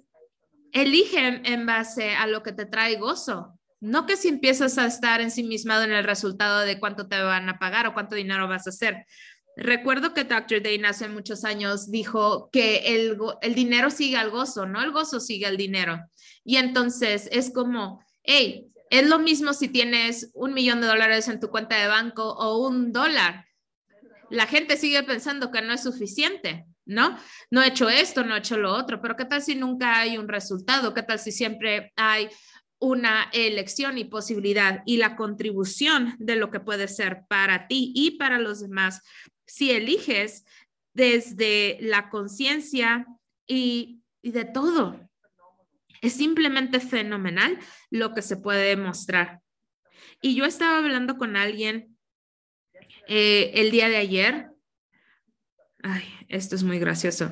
elige 0.74 1.40
en 1.44 1.64
base 1.64 2.14
a 2.14 2.26
lo 2.26 2.42
que 2.42 2.52
te 2.52 2.66
trae 2.66 2.96
gozo. 2.96 3.58
No 3.80 4.06
que 4.06 4.16
si 4.16 4.28
empiezas 4.28 4.76
a 4.76 4.86
estar 4.86 5.20
ensimismado 5.20 5.84
en 5.84 5.92
el 5.92 6.04
resultado 6.04 6.60
de 6.60 6.78
cuánto 6.78 7.08
te 7.08 7.20
van 7.22 7.48
a 7.48 7.58
pagar 7.58 7.86
o 7.86 7.94
cuánto 7.94 8.16
dinero 8.16 8.48
vas 8.48 8.66
a 8.66 8.70
hacer. 8.70 9.06
Recuerdo 9.56 10.14
que 10.14 10.24
Dr. 10.24 10.62
Dane 10.62 10.88
hace 10.88 11.08
muchos 11.08 11.44
años 11.44 11.90
dijo 11.90 12.50
que 12.50 12.96
el, 12.96 13.16
el 13.40 13.54
dinero 13.54 13.90
sigue 13.90 14.16
al 14.16 14.30
gozo, 14.30 14.66
no 14.66 14.82
el 14.82 14.90
gozo 14.90 15.20
sigue 15.20 15.46
al 15.46 15.56
dinero. 15.56 16.00
Y 16.44 16.56
entonces 16.56 17.28
es 17.30 17.52
como, 17.52 18.04
hey, 18.24 18.66
es 18.90 19.08
lo 19.08 19.20
mismo 19.20 19.52
si 19.52 19.68
tienes 19.68 20.30
un 20.34 20.54
millón 20.54 20.80
de 20.80 20.88
dólares 20.88 21.28
en 21.28 21.38
tu 21.38 21.50
cuenta 21.50 21.80
de 21.80 21.86
banco 21.86 22.32
o 22.34 22.66
un 22.66 22.92
dólar. 22.92 23.44
La 24.28 24.46
gente 24.46 24.76
sigue 24.76 25.02
pensando 25.04 25.52
que 25.52 25.62
no 25.62 25.72
es 25.72 25.84
suficiente. 25.84 26.66
¿No? 26.86 27.18
No 27.50 27.62
he 27.62 27.68
hecho 27.68 27.88
esto, 27.88 28.24
no 28.24 28.34
he 28.34 28.38
hecho 28.38 28.56
lo 28.56 28.72
otro, 28.72 29.00
pero 29.00 29.16
¿qué 29.16 29.24
tal 29.24 29.42
si 29.42 29.54
nunca 29.54 29.98
hay 29.98 30.18
un 30.18 30.28
resultado? 30.28 30.94
¿Qué 30.94 31.02
tal 31.02 31.18
si 31.18 31.32
siempre 31.32 31.92
hay 31.96 32.28
una 32.78 33.30
elección 33.32 33.96
y 33.98 34.04
posibilidad 34.04 34.82
y 34.84 34.98
la 34.98 35.16
contribución 35.16 36.16
de 36.18 36.36
lo 36.36 36.50
que 36.50 36.60
puede 36.60 36.88
ser 36.88 37.24
para 37.28 37.66
ti 37.66 37.92
y 37.94 38.12
para 38.12 38.38
los 38.38 38.60
demás 38.60 39.00
si 39.46 39.70
eliges 39.70 40.44
desde 40.92 41.78
la 41.80 42.08
conciencia 42.08 43.06
y, 43.46 44.00
de 44.22 44.44
todo. 44.46 44.98
Es 46.00 46.14
simplemente 46.14 46.80
fenomenal 46.80 47.58
lo 47.90 48.14
que 48.14 48.22
se 48.22 48.36
puede 48.36 48.76
mostrar. 48.76 49.40
Y 50.22 50.34
yo 50.34 50.46
estaba 50.46 50.78
hablando 50.78 51.18
con 51.18 51.36
alguien 51.36 51.98
eh, 53.06 53.50
el 53.54 53.70
día 53.70 53.88
de 53.88 53.96
ayer. 53.96 54.53
Ay, 55.86 56.02
esto 56.28 56.56
es 56.56 56.62
muy 56.62 56.78
gracioso. 56.78 57.30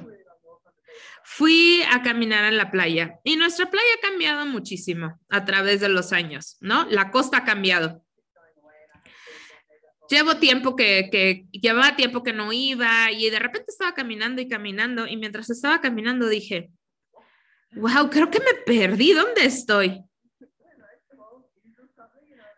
Fui 1.25 1.81
a 1.91 2.03
caminar 2.03 2.45
en 2.45 2.59
la 2.59 2.71
playa 2.71 3.19
y 3.25 3.37
nuestra 3.37 3.71
playa 3.71 3.89
ha 3.97 4.07
cambiado 4.07 4.45
muchísimo 4.45 5.19
a 5.31 5.45
través 5.47 5.81
de 5.81 5.89
los 5.89 6.13
años, 6.13 6.59
¿no? 6.61 6.85
La 6.91 7.11
costa 7.11 7.39
ha 7.39 7.45
cambiado. 7.45 8.05
Llevo 10.11 10.37
tiempo 10.37 10.77
que, 10.77 11.47
llevaba 11.51 11.97
tiempo 11.97 12.23
que 12.23 12.35
no 12.35 12.53
iba 12.53 13.11
y 13.11 13.31
de 13.31 13.39
repente 13.39 13.71
estaba 13.71 13.95
caminando 13.95 14.43
y 14.43 14.49
caminando 14.49 15.07
y 15.07 15.17
mientras 15.17 15.49
estaba 15.49 15.81
caminando 15.81 16.29
dije, 16.29 16.71
wow, 17.77 18.11
creo 18.11 18.31
que 18.31 18.41
me 18.41 18.53
perdí, 18.67 19.15
¿dónde 19.15 19.47
estoy? 19.47 20.03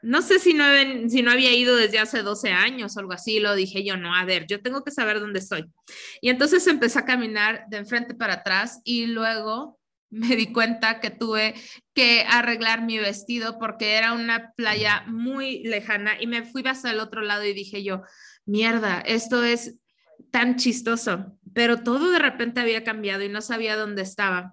No 0.04 0.20
sé 0.20 0.38
si 0.38 0.52
no, 0.52 0.64
había 0.64 1.54
ido 1.54 1.76
desde 1.76 1.98
hace 1.98 2.22
12 2.22 2.50
años 2.50 2.94
o 2.94 3.00
algo 3.00 3.14
así, 3.14 3.40
lo 3.40 3.54
dije 3.54 3.84
yo, 3.84 3.96
no, 3.96 4.14
a 4.14 4.24
ver, 4.26 4.46
yo 4.46 4.60
tengo 4.60 4.84
que 4.84 4.90
saber 4.90 5.18
dónde 5.18 5.38
estoy. 5.38 5.64
Y 6.20 6.28
entonces 6.28 6.66
empecé 6.66 6.98
a 6.98 7.06
caminar 7.06 7.64
de 7.70 7.78
enfrente 7.78 8.14
para 8.14 8.34
atrás 8.34 8.82
y 8.84 9.06
luego 9.06 9.78
me 10.10 10.36
di 10.36 10.52
cuenta 10.52 11.00
que 11.00 11.08
tuve 11.08 11.54
que 11.94 12.24
arreglar 12.28 12.82
mi 12.82 12.98
vestido 12.98 13.58
porque 13.58 13.94
era 13.94 14.12
una 14.12 14.52
playa 14.52 15.04
muy 15.06 15.62
lejana 15.64 16.20
y 16.20 16.26
me 16.26 16.44
fui 16.44 16.62
hasta 16.66 16.90
el 16.90 17.00
otro 17.00 17.22
lado 17.22 17.44
y 17.44 17.54
dije 17.54 17.82
yo, 17.82 18.02
mierda, 18.44 19.00
esto 19.00 19.42
es 19.42 19.78
tan 20.30 20.56
chistoso, 20.56 21.38
pero 21.54 21.82
todo 21.82 22.10
de 22.10 22.18
repente 22.18 22.60
había 22.60 22.84
cambiado 22.84 23.22
y 23.22 23.30
no 23.30 23.40
sabía 23.40 23.76
dónde 23.76 24.02
estaba 24.02 24.52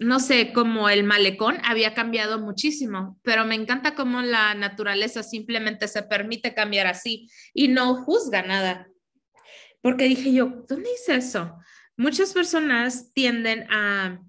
no 0.00 0.18
sé, 0.18 0.52
como 0.52 0.88
el 0.88 1.04
malecón 1.04 1.58
había 1.64 1.94
cambiado 1.94 2.40
muchísimo, 2.40 3.18
pero 3.22 3.44
me 3.44 3.54
encanta 3.54 3.94
cómo 3.94 4.22
la 4.22 4.54
naturaleza 4.54 5.22
simplemente 5.22 5.86
se 5.86 6.02
permite 6.02 6.54
cambiar 6.54 6.88
así 6.88 7.28
y 7.54 7.68
no 7.68 7.94
juzga 7.94 8.42
nada. 8.42 8.88
Porque 9.80 10.04
dije 10.04 10.32
yo, 10.32 10.64
¿dónde 10.68 10.90
hice 10.92 11.16
eso? 11.16 11.56
Muchas 11.96 12.32
personas 12.32 13.12
tienden 13.12 13.70
a, 13.70 14.20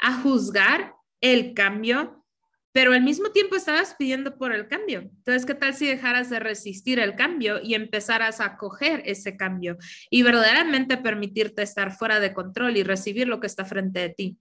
a 0.00 0.22
juzgar 0.22 0.94
el 1.20 1.54
cambio, 1.54 2.24
pero 2.72 2.92
al 2.92 3.02
mismo 3.02 3.30
tiempo 3.32 3.56
estabas 3.56 3.96
pidiendo 3.98 4.38
por 4.38 4.52
el 4.52 4.68
cambio. 4.68 5.00
Entonces, 5.00 5.44
¿qué 5.44 5.54
tal 5.54 5.74
si 5.74 5.86
dejaras 5.86 6.30
de 6.30 6.38
resistir 6.38 7.00
el 7.00 7.16
cambio 7.16 7.60
y 7.60 7.74
empezaras 7.74 8.40
a 8.40 8.46
acoger 8.46 9.02
ese 9.06 9.36
cambio 9.36 9.76
y 10.08 10.22
verdaderamente 10.22 10.96
permitirte 10.96 11.62
estar 11.62 11.92
fuera 11.92 12.20
de 12.20 12.32
control 12.32 12.76
y 12.76 12.84
recibir 12.84 13.26
lo 13.26 13.40
que 13.40 13.48
está 13.48 13.64
frente 13.64 13.98
de 13.98 14.10
ti? 14.10 14.38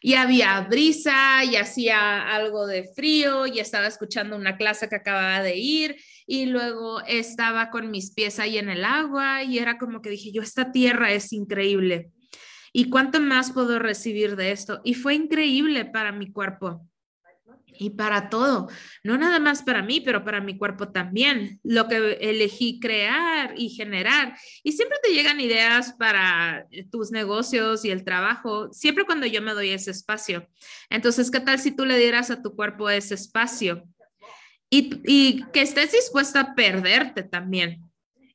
Y 0.00 0.14
había 0.14 0.60
brisa 0.62 1.44
y 1.44 1.56
hacía 1.56 2.28
algo 2.34 2.66
de 2.66 2.88
frío 2.94 3.46
y 3.46 3.60
estaba 3.60 3.86
escuchando 3.86 4.36
una 4.36 4.56
clase 4.56 4.88
que 4.88 4.96
acababa 4.96 5.42
de 5.42 5.56
ir 5.56 5.96
y 6.26 6.46
luego 6.46 7.00
estaba 7.06 7.70
con 7.70 7.90
mis 7.90 8.12
pies 8.12 8.38
ahí 8.38 8.58
en 8.58 8.68
el 8.68 8.84
agua 8.84 9.42
y 9.44 9.58
era 9.58 9.78
como 9.78 10.02
que 10.02 10.10
dije, 10.10 10.32
yo, 10.32 10.42
esta 10.42 10.72
tierra 10.72 11.12
es 11.12 11.32
increíble. 11.32 12.10
¿Y 12.72 12.88
cuánto 12.88 13.20
más 13.20 13.52
puedo 13.52 13.78
recibir 13.78 14.34
de 14.36 14.52
esto? 14.52 14.80
Y 14.82 14.94
fue 14.94 15.14
increíble 15.14 15.84
para 15.84 16.10
mi 16.10 16.32
cuerpo 16.32 16.88
y 17.78 17.90
para 17.90 18.28
todo, 18.28 18.68
no 19.02 19.16
nada 19.18 19.38
más 19.38 19.62
para 19.62 19.82
mí, 19.82 20.00
pero 20.00 20.24
para 20.24 20.40
mi 20.40 20.56
cuerpo 20.56 20.88
también, 20.88 21.60
lo 21.62 21.88
que 21.88 22.18
elegí 22.20 22.80
crear 22.80 23.54
y 23.56 23.70
generar. 23.70 24.36
Y 24.62 24.72
siempre 24.72 24.98
te 25.02 25.12
llegan 25.12 25.40
ideas 25.40 25.92
para 25.94 26.66
tus 26.90 27.10
negocios 27.10 27.84
y 27.84 27.90
el 27.90 28.04
trabajo, 28.04 28.72
siempre 28.72 29.04
cuando 29.04 29.26
yo 29.26 29.42
me 29.42 29.54
doy 29.54 29.70
ese 29.70 29.90
espacio. 29.90 30.48
Entonces, 30.90 31.30
¿qué 31.30 31.40
tal 31.40 31.58
si 31.58 31.70
tú 31.72 31.84
le 31.84 31.98
dieras 31.98 32.30
a 32.30 32.42
tu 32.42 32.54
cuerpo 32.54 32.90
ese 32.90 33.14
espacio? 33.14 33.84
Y, 34.70 35.00
y 35.04 35.44
que 35.52 35.62
estés 35.62 35.92
dispuesta 35.92 36.40
a 36.40 36.54
perderte 36.54 37.22
también 37.22 37.82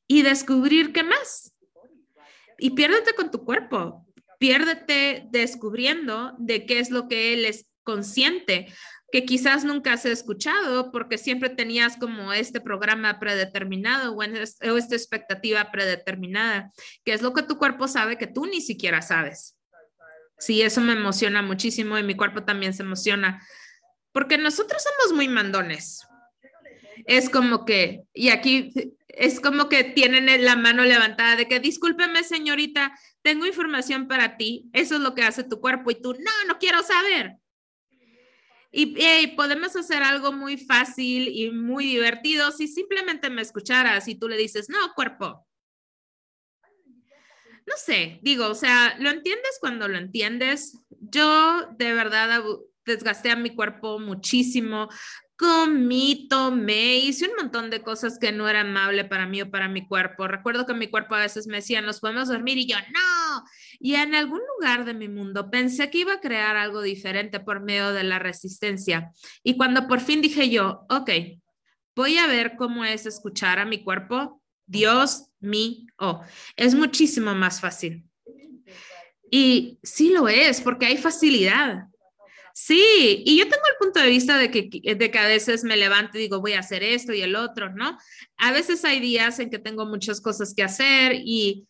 y 0.08 0.21
descubrir 0.21 0.93
qué 0.93 1.04
más. 1.04 1.54
Y 2.60 2.71
piérdete 2.71 3.13
con 3.13 3.32
tu 3.32 3.43
cuerpo, 3.43 4.06
piérdete 4.39 5.28
descubriendo 5.32 6.34
de 6.38 6.65
qué 6.65 6.80
es 6.80 6.89
lo 6.89 7.08
que 7.08 7.34
él 7.34 7.45
es 7.45 7.67
consciente 7.84 8.67
que 9.12 9.26
quizás 9.26 9.63
nunca 9.63 9.93
has 9.93 10.06
escuchado 10.06 10.91
porque 10.91 11.17
siempre 11.17 11.50
tenías 11.50 11.98
como 11.98 12.34
este 12.34 12.60
programa 12.60 13.20
predeterminado 13.20 14.13
o, 14.13 14.24
esta 14.24 14.96
expectativa 14.96 15.72
predeterminada, 15.72 16.72
que 17.06 17.13
es 17.13 17.22
lo 17.22 17.34
que 17.34 17.43
tu 17.43 17.58
cuerpo 17.58 17.88
sabe 17.88 18.17
que 18.17 18.28
tú 18.28 18.46
ni 18.46 18.62
siquiera 18.62 19.02
sabes. 19.02 19.56
Sí, 20.38 20.62
eso 20.62 20.82
me 20.82 20.93
emociona 20.93 21.41
muchísimo 21.41 21.98
y 21.98 22.04
mi 22.04 22.15
cuerpo 22.15 22.43
también 22.43 22.74
se 22.74 22.84
emociona 22.84 23.41
porque 24.12 24.38
nosotros 24.38 24.84
somos 24.84 25.15
muy 25.15 25.28
mandones. 25.28 26.06
Es 27.06 27.30
como 27.30 27.65
que, 27.65 28.04
y 28.13 28.30
aquí 28.30 28.74
es 29.08 29.39
como 29.39 29.70
que 29.70 29.84
tienen 29.84 30.43
la 30.43 30.56
mano 30.56 30.84
levantada 30.84 31.36
de 31.36 31.48
que, 31.48 31.60
discúlpeme 31.60 32.24
señorita, 32.24 32.93
tengo 33.22 33.46
información 33.46 34.08
para 34.08 34.38
ti. 34.38 34.70
Eso 34.74 34.96
es 34.96 35.02
lo 35.02 35.15
que 35.15 35.24
hace 35.24 35.43
tu 35.43 35.62
cuerpo 35.62 35.91
y 35.91 36.02
tú, 36.02 36.13
no, 36.13 36.32
no 36.48 36.60
quiero 36.60 36.84
saber. 36.84 37.38
Y 38.72 39.28
podemos 39.36 39.76
hacer 39.76 40.04
algo 40.04 40.32
muy 40.32 40.58
fácil 40.58 41.30
y 41.30 41.52
muy 41.52 41.86
divertido 41.86 42.52
si 42.52 42.68
simplemente 42.68 43.30
me 43.30 43.42
escucharas 43.42 44.08
y 44.08 44.16
tú 44.16 44.28
le 44.28 44.38
dices, 44.38 44.70
no, 44.70 44.94
cuerpo. 44.94 45.48
No 47.66 47.74
sé, 47.76 48.20
digo, 48.22 48.48
o 48.48 48.56
sea, 48.56 48.96
lo 49.00 49.10
entiendes 49.10 49.58
cuando 49.60 49.88
lo 49.88 49.98
entiendes. 49.98 50.80
Yo 50.90 51.68
de 51.78 51.94
verdad 51.94 52.44
desgasté 52.86 53.32
a 53.32 53.36
mi 53.36 53.54
cuerpo 53.54 54.00
muchísimo 54.00 54.90
comí, 55.38 56.28
tomé, 56.28 56.97
hice 56.97 57.28
un 57.30 57.36
montón 57.36 57.69
de 57.69 57.82
cosas 57.82 58.17
que 58.19 58.32
no 58.32 58.50
eran 58.50 58.69
amables 58.76 59.06
para 59.06 59.28
mí 59.28 59.41
o 59.41 59.52
para 59.52 59.69
mi 59.69 59.88
cuerpo. 59.88 60.28
Recuerdo 60.28 60.65
que 60.65 60.73
mi 60.73 60.88
cuerpo 60.88 61.15
a 61.15 61.21
veces 61.21 61.45
me 61.47 61.58
decía, 61.58 61.82
nos 61.82 62.00
podemos 62.00 62.28
dormir 62.28 62.58
y 62.58 62.67
yo, 62.67 62.76
no. 62.91 63.43
Y 63.80 63.95
en 63.95 64.15
algún 64.15 64.41
lugar 64.56 64.84
de 64.84 64.95
mi 64.95 65.08
mundo 65.08 65.52
pensé 65.52 65.91
que 65.91 66.00
iba 66.00 66.13
a 66.13 66.19
crear 66.19 66.58
algo 66.58 66.82
diferente 66.82 67.39
por 67.39 67.62
medio 67.62 67.93
de 67.93 68.04
la 68.04 68.17
resistencia. 68.17 69.12
Y 69.43 69.56
cuando 69.58 69.88
por 69.88 70.00
fin 70.00 70.21
dije 70.21 70.50
yo, 70.50 70.86
ok, 70.89 71.12
voy 71.95 72.17
a 72.17 72.28
ver 72.28 72.56
cómo 72.58 72.84
es 72.84 73.06
escuchar 73.06 73.60
a 73.60 73.65
mi 73.65 73.84
cuerpo, 73.84 74.41
Dios 74.65 75.30
mío, 75.39 75.86
es 76.56 76.73
muchísimo 76.73 77.36
más 77.36 77.62
fácil. 77.62 78.04
Y 79.30 79.78
sí 79.84 80.10
lo 80.10 80.28
es, 80.28 80.62
porque 80.62 80.88
hay 80.88 80.97
facilidad. 80.97 81.88
Sí, 82.60 83.22
y 83.24 83.38
yo 83.38 83.43
tengo 83.43 83.62
el 83.72 83.78
punto 83.78 84.00
de 84.00 84.10
vista 84.10 84.36
de 84.36 84.50
que, 84.50 84.96
de 84.96 85.12
que 85.12 85.20
a 85.20 85.28
veces 85.28 85.63
me 85.63 85.78
levanto 85.78 86.17
y 86.17 86.22
digo, 86.22 86.41
voy 86.41 86.54
a 86.54 86.62
hacer 86.62 86.82
esto 86.82 87.13
y 87.13 87.22
el 87.22 87.36
otro, 87.36 87.70
¿no? 87.72 88.00
A 88.38 88.52
veces 88.52 88.84
hay 88.84 89.00
días 89.00 89.38
en 89.38 89.52
que 89.52 89.60
tengo 89.60 89.86
muchas 89.86 90.22
cosas 90.22 90.56
que 90.56 90.63
hacer 90.63 91.13
y, 91.24 91.67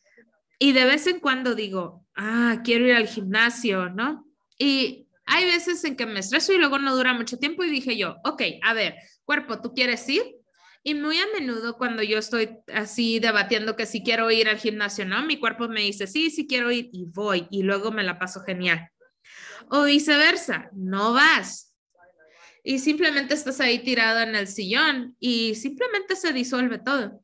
y 0.59 0.71
de 0.71 0.85
vez 0.85 1.05
en 1.05 1.19
cuando 1.19 1.55
digo, 1.55 2.05
ah, 2.15 2.61
quiero 2.63 2.87
ir 2.87 2.93
al 2.93 3.09
gimnasio, 3.09 3.89
¿no? 3.89 4.25
Y 4.57 5.09
hay 5.25 5.43
veces 5.43 5.83
en 5.83 5.97
que 5.97 6.05
me 6.05 6.21
estreso 6.21 6.53
y 6.53 6.57
luego 6.57 6.79
no 6.79 6.95
dura 6.95 7.13
mucho 7.13 7.37
tiempo 7.37 7.65
y 7.65 7.69
dije 7.69 7.97
yo, 7.97 8.15
ok, 8.23 8.43
a 8.63 8.73
ver, 8.73 8.95
cuerpo, 9.25 9.59
¿tú 9.59 9.73
quieres 9.73 10.07
ir? 10.07 10.23
Y 10.83 10.93
muy 10.93 11.17
a 11.17 11.25
menudo 11.37 11.75
cuando 11.77 12.01
yo 12.01 12.17
estoy 12.17 12.59
así 12.73 13.19
debatiendo 13.19 13.75
que 13.75 13.87
si 13.87 14.03
quiero 14.03 14.31
ir 14.31 14.47
al 14.47 14.57
gimnasio, 14.57 15.05
¿no? 15.05 15.21
Mi 15.25 15.37
cuerpo 15.37 15.67
me 15.67 15.81
dice, 15.81 16.07
sí, 16.07 16.29
sí 16.29 16.47
quiero 16.47 16.71
ir 16.71 16.89
y 16.93 17.07
voy 17.07 17.45
y 17.51 17.63
luego 17.63 17.91
me 17.91 18.03
la 18.03 18.17
paso 18.17 18.39
genial. 18.39 18.89
O 19.69 19.83
viceversa, 19.83 20.69
no 20.73 21.13
vas. 21.13 21.75
Y 22.63 22.79
simplemente 22.79 23.33
estás 23.33 23.59
ahí 23.59 23.79
tirado 23.79 24.19
en 24.19 24.35
el 24.35 24.47
sillón 24.47 25.15
y 25.19 25.55
simplemente 25.55 26.15
se 26.15 26.33
disuelve 26.33 26.79
todo. 26.79 27.23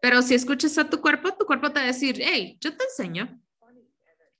Pero 0.00 0.20
si 0.22 0.34
escuchas 0.34 0.76
a 0.78 0.90
tu 0.90 1.00
cuerpo, 1.00 1.32
tu 1.34 1.46
cuerpo 1.46 1.70
te 1.70 1.78
va 1.78 1.84
a 1.84 1.86
decir, 1.86 2.20
hey, 2.20 2.58
yo 2.60 2.76
te 2.76 2.84
enseño. 2.84 3.40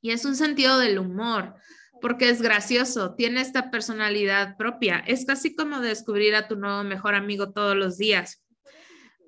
Y 0.01 0.11
es 0.11 0.25
un 0.25 0.35
sentido 0.35 0.81
del 0.81 0.99
humor, 0.99 1.55
porque 2.01 2.29
es 2.29 2.43
gracioso, 2.43 3.15
tiene 3.15 3.41
esta 3.41 3.71
personalidad 3.71 4.57
propia. 4.57 5.05
Es 5.07 5.25
casi 5.25 5.55
como 5.55 5.81
descubrir 5.81 6.35
a 6.35 6.49
tu 6.49 6.57
nuevo 6.57 6.83
mejor 6.83 7.15
amigo 7.15 7.53
todos 7.53 7.77
los 7.77 7.97
días. 7.97 8.43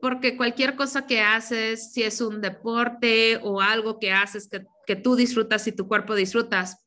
Porque 0.01 0.37
cualquier 0.37 0.75
cosa 0.75 1.07
que 1.07 1.21
haces, 1.21 1.93
si 1.93 2.03
es 2.03 2.21
un 2.21 2.41
deporte 2.41 3.39
o 3.45 3.61
algo 3.61 4.01
que 4.01 4.11
haces 4.11 4.49
que, 4.49 4.65
que 4.89 4.97
tú 4.97 5.15
disfrutas 5.15 5.65
y 5.69 5.73
tu 5.73 5.87
cuerpo 5.87 6.17
disfrutas, 6.17 6.84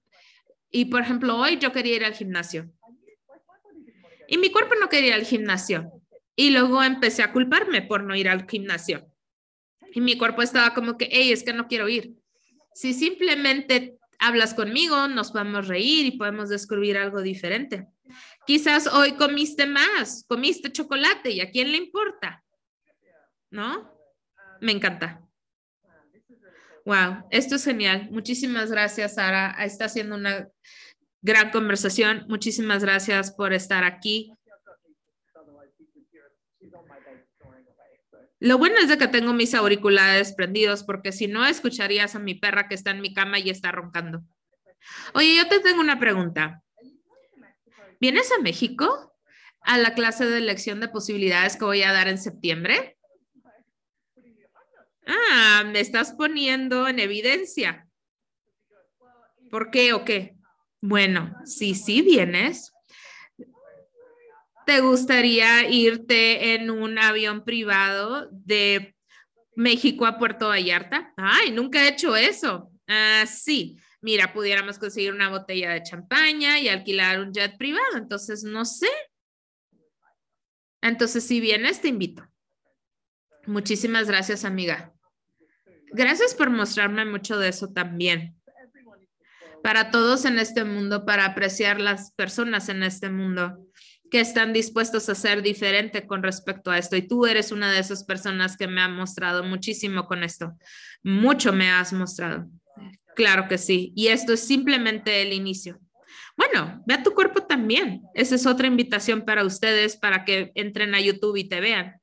y 0.71 0.86
por 0.86 1.01
ejemplo, 1.01 1.38
hoy 1.38 1.58
yo 1.58 1.71
quería 1.71 1.95
ir 1.95 2.06
al 2.06 2.13
gimnasio. 2.13 2.71
Y 4.27 4.38
mi 4.38 4.51
cuerpo 4.51 4.75
no 4.80 4.89
quería 4.89 5.10
ir 5.10 5.13
al 5.15 5.25
gimnasio. 5.25 5.91
Y 6.36 6.49
luego 6.51 6.84
empecé 6.84 7.23
a 7.23 7.32
culparme 7.32 7.82
por 7.82 8.03
no 8.03 8.15
ir 8.15 8.30
al 8.30 8.47
gimnasio. 8.47 9.12
Y 9.93 10.01
mi 10.01 10.17
cuerpo 10.17 10.41
estaba 10.41 10.73
como 10.73 10.97
que, 10.97 11.10
hey, 11.12 11.32
es 11.32 11.43
que 11.43 11.53
no 11.53 11.67
quiero 11.67 11.88
ir. 11.88 12.13
Si 12.73 12.93
simplemente 12.93 13.97
hablas 14.19 14.53
conmigo, 14.53 15.08
nos 15.08 15.32
podemos 15.32 15.67
reír 15.67 16.06
y 16.06 16.17
podemos 16.17 16.49
descubrir 16.49 16.97
algo 16.97 17.21
diferente. 17.21 17.88
Quizás 18.45 18.88
hoy 18.88 19.13
comiste 19.13 19.65
más, 19.65 20.25
comiste 20.27 20.71
chocolate 20.71 21.32
y 21.32 21.41
a 21.41 21.49
quién 21.49 21.71
le 21.71 21.77
importa. 21.77 22.43
¿No? 23.49 23.91
Me 24.62 24.73
encanta. 24.73 25.26
Wow, 26.88 27.26
esto 27.32 27.56
es 27.56 27.65
genial. 27.65 28.08
Muchísimas 28.12 28.71
gracias, 28.71 29.15
Sara. 29.15 29.58
Está 29.62 29.86
haciendo 29.86 30.15
una 30.15 30.47
gran 31.21 31.52
conversación. 31.52 32.23
Muchísimas 32.30 32.82
gracias 32.82 33.34
por 33.34 33.52
estar 33.52 33.84
aquí. 33.84 34.32
Lo 38.39 38.58
bueno 38.58 38.78
es 38.78 38.88
de 38.88 38.97
que 38.97 39.10
tengo 39.10 39.34
mis 39.34 39.54
auriculares 39.54 40.32
prendidos 40.32 40.84
porque 40.84 41.12
si 41.12 41.28
no 41.28 41.45
escucharías 41.45 42.15
a 42.15 42.19
mi 42.19 42.36
perra 42.36 42.69
que 42.69 42.76
está 42.76 42.91
en 42.91 43.02
mi 43.02 43.13
cama 43.13 43.38
y 43.38 43.50
está 43.50 43.73
roncando. 43.73 44.23
Oye, 45.13 45.36
yo 45.36 45.45
te 45.50 45.60
tengo 45.60 45.82
una 45.82 46.00
pregunta. 46.00 46.63
¿Vienes 48.00 48.32
a 48.32 48.41
México 48.41 49.13
a 49.60 49.78
la 49.78 49.93
clase 49.93 50.26
de 50.26 50.38
elección 50.38 50.80
de 50.80 50.88
posibilidades 50.88 51.58
que 51.58 51.65
voy 51.65 51.84
a 51.84 51.91
dar 51.91 52.08
en 52.08 52.17
septiembre? 52.17 52.96
Ah, 55.08 55.63
me 55.65 55.80
estás 55.80 56.13
poniendo 56.13 56.88
en 56.88 57.00
evidencia. 57.00 57.88
¿Por 59.50 59.72
qué 59.72 59.93
o 59.93 60.04
qué? 60.04 60.36
Bueno, 60.82 61.34
si 61.46 61.76
sí 61.76 62.02
vienes, 62.02 62.74
¿te 64.65 64.82
gustaría 64.82 65.70
irte 65.70 66.54
en 66.56 66.70
un 66.70 67.00
avión 67.00 67.46
privado 67.46 68.28
de 68.32 68.96
México 69.56 70.06
a 70.06 70.20
Puerto 70.20 70.50
Vallarta? 70.50 71.13
Ay, 71.15 71.52
nunca 71.52 71.84
he 71.84 71.89
hecho 71.89 72.15
eso. 72.15 72.70
Ah, 72.88 73.26
sí, 73.26 73.80
mira, 74.02 74.34
pudiéramos 74.34 74.78
conseguir 74.78 75.13
una 75.13 75.30
botella 75.30 75.72
de 75.72 75.84
champaña 75.84 76.60
y 76.60 76.67
alquilar 76.67 77.22
un 77.22 77.34
jet 77.34 77.58
privado. 77.58 77.96
Entonces, 77.96 78.43
no 78.43 78.65
sé. 78.65 78.89
Entonces, 80.82 81.26
si 81.26 81.39
vienes, 81.39 81.82
te 81.82 81.88
invito. 81.88 82.28
Muchísimas 83.46 84.08
gracias, 84.08 84.43
amiga. 84.43 84.93
Gracias 85.91 86.34
por 86.34 86.50
mostrarme 86.50 87.06
mucho 87.06 87.38
de 87.38 87.50
eso 87.50 87.69
también. 87.69 88.36
Para 89.63 89.91
todos 89.91 90.26
en 90.26 90.39
este 90.39 90.63
mundo, 90.63 91.06
para 91.06 91.26
apreciar 91.26 91.82
las 91.82 92.12
personas 92.12 92.69
en 92.69 92.84
este 92.84 93.10
mundo 93.10 93.58
que 94.10 94.19
están 94.19 94.54
dispuestos 94.54 95.10
a 95.10 95.15
ser 95.15 95.41
diferente 95.41 96.08
con 96.08 96.23
respecto 96.23 96.71
a 96.71 96.78
esto. 96.78 96.95
Y 96.95 97.08
tú 97.08 97.26
eres 97.26 97.52
una 97.52 97.71
de 97.71 97.80
esas 97.80 98.04
personas 98.04 98.56
que 98.58 98.67
me 98.67 98.82
ha 98.82 98.88
mostrado 98.88 99.43
muchísimo 99.43 100.06
con 100.06 100.23
esto. 100.23 100.54
Mucho 101.04 101.52
me 101.52 101.69
has 101.69 101.91
mostrado. 101.93 102.47
Claro 103.15 103.47
que 103.47 103.58
sí. 103.58 103.91
Y 103.95 104.08
esto 104.08 104.34
es 104.34 104.41
simplemente 104.41 105.21
el 105.21 105.34
inicio. 105.34 105.80
Bueno, 106.38 106.84
ve 106.86 106.93
a 106.93 107.04
tu 107.04 107.13
cuerpo 107.13 107.43
también. 107.43 108.04
Esa 108.13 108.36
es 108.36 108.45
otra 108.45 108.67
invitación 108.67 109.23
para 109.23 109.43
ustedes 109.43 109.97
para 109.97 110.23
que 110.23 110.52
entren 110.56 110.93
a 110.93 111.02
YouTube 111.02 111.36
y 111.36 111.50
te 111.50 111.60
vean. 111.60 112.00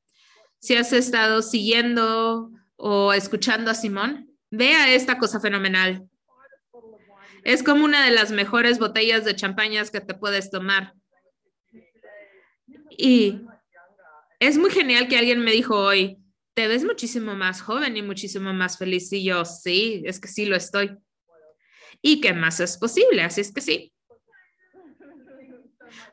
Si 0.59 0.75
has 0.75 0.93
estado 0.93 1.41
siguiendo 1.41 2.51
o 2.87 3.15
escuchando 3.15 3.71
a 3.71 3.75
Simón, 3.75 4.29
vea 4.51 4.93
esta 4.93 5.17
cosa 5.17 5.41
fenomenal. 5.41 6.07
Es 7.43 7.63
como 7.63 7.83
una 7.83 8.05
de 8.05 8.11
las 8.11 8.31
mejores 8.31 8.79
botellas 8.79 9.25
de 9.25 9.35
champañas 9.35 9.91
que 9.91 10.03
te 10.03 10.13
puedes 10.13 10.51
tomar. 10.51 10.93
Y 12.91 13.41
es 14.39 14.59
muy 14.59 14.71
genial 14.71 15.09
que 15.09 15.17
alguien 15.17 15.41
me 15.41 15.53
dijo 15.53 15.75
hoy, 15.75 16.19
te 16.53 16.69
ves 16.69 16.85
muchísimo 16.85 17.35
más 17.35 17.63
joven 17.63 17.97
y 17.97 18.03
muchísimo 18.03 18.53
más 18.53 18.77
feliz. 18.77 19.11
Y 19.15 19.25
yo, 19.25 19.47
sí, 19.47 20.03
es 20.05 20.21
que 20.21 20.29
sí 20.29 20.45
lo 20.45 20.55
estoy. 20.55 20.95
¿Y 22.03 22.21
qué 22.21 22.35
más 22.35 22.61
es 22.61 22.77
posible? 22.77 23.23
Así 23.23 23.41
es 23.41 23.51
que 23.51 23.63
sí. 23.63 23.95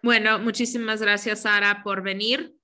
Bueno, 0.01 0.39
muchísimas 0.39 1.01
gracias, 1.01 1.41
Sara, 1.41 1.83
por 1.83 2.01
venir. 2.01 2.55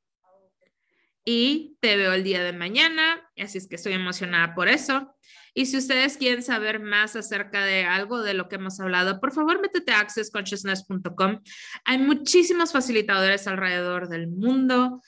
Y 1.30 1.76
te 1.82 1.98
veo 1.98 2.14
el 2.14 2.24
día 2.24 2.42
de 2.42 2.54
mañana. 2.54 3.30
Así 3.38 3.58
es 3.58 3.68
que 3.68 3.76
estoy 3.76 3.94
emocionada 3.94 4.56
por 4.56 4.70
eso. 4.70 5.14
Y 5.54 5.66
si 5.66 5.76
ustedes 5.76 6.16
quieren 6.16 6.42
saber 6.42 6.80
más 6.80 7.18
acerca 7.18 7.66
de 7.66 7.84
algo 7.84 8.22
de 8.22 8.34
lo 8.34 8.48
que 8.48 8.56
hemos 8.56 8.80
hablado, 8.80 9.20
por 9.20 9.34
favor, 9.34 9.60
métete 9.60 9.92
a 9.92 10.00
accessconsciousness.com. 10.00 11.42
Hay 11.84 11.98
muchísimos 11.98 12.72
facilitadores 12.72 13.46
alrededor 13.48 14.08
del 14.08 14.28
mundo 14.28 15.02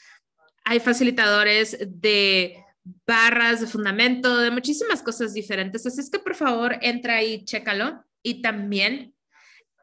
hay 0.69 0.79
facilitadores 0.79 1.79
de 1.87 2.63
barras 3.07 3.59
de 3.59 3.65
fundamento, 3.65 4.37
de 4.37 4.51
muchísimas 4.51 5.01
cosas 5.01 5.33
diferentes. 5.33 5.83
Así 5.87 5.99
es 5.99 6.11
que 6.11 6.19
por 6.19 6.35
favor 6.35 6.77
entra 6.81 7.23
y 7.23 7.43
chécalo. 7.43 8.05
Y 8.21 8.43
también 8.43 9.15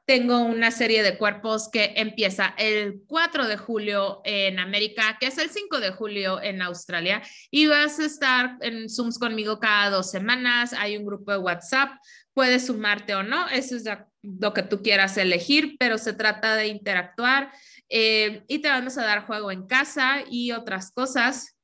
tengo 0.06 0.38
una 0.38 0.70
serie 0.70 1.02
de 1.02 1.18
cuerpos 1.18 1.68
que 1.68 1.92
empieza 1.96 2.54
el 2.58 3.02
4 3.08 3.48
de 3.48 3.56
julio 3.56 4.22
en 4.24 4.60
América, 4.60 5.16
que 5.18 5.26
es 5.26 5.38
el 5.38 5.50
5 5.50 5.80
de 5.80 5.90
julio 5.90 6.40
en 6.40 6.62
Australia, 6.62 7.22
y 7.50 7.66
vas 7.66 7.98
a 7.98 8.04
estar 8.04 8.56
en 8.60 8.88
Zooms 8.88 9.18
conmigo 9.18 9.58
cada 9.58 9.90
dos 9.90 10.08
semanas. 10.08 10.72
Hay 10.72 10.96
un 10.96 11.04
grupo 11.04 11.32
de 11.32 11.38
WhatsApp, 11.38 11.98
puedes 12.32 12.66
sumarte 12.66 13.16
o 13.16 13.24
no, 13.24 13.48
eso 13.48 13.74
es 13.74 13.84
lo 14.22 14.54
que 14.54 14.62
tú 14.62 14.80
quieras 14.80 15.18
elegir, 15.18 15.76
pero 15.76 15.98
se 15.98 16.12
trata 16.12 16.54
de 16.54 16.68
interactuar 16.68 17.50
eh, 17.88 18.44
y 18.46 18.60
te 18.60 18.68
vamos 18.68 18.96
a 18.98 19.04
dar 19.04 19.26
juego 19.26 19.50
en 19.50 19.66
casa 19.66 20.22
y 20.30 20.52
otras 20.52 20.92
cosas. 20.92 21.56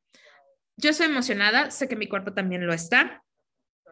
Yo 0.77 0.91
estoy 0.91 1.07
emocionada, 1.07 1.71
sé 1.71 1.87
que 1.87 1.95
mi 1.95 2.09
cuerpo 2.09 2.33
también 2.33 2.67
lo 2.67 2.73
está. 2.73 3.23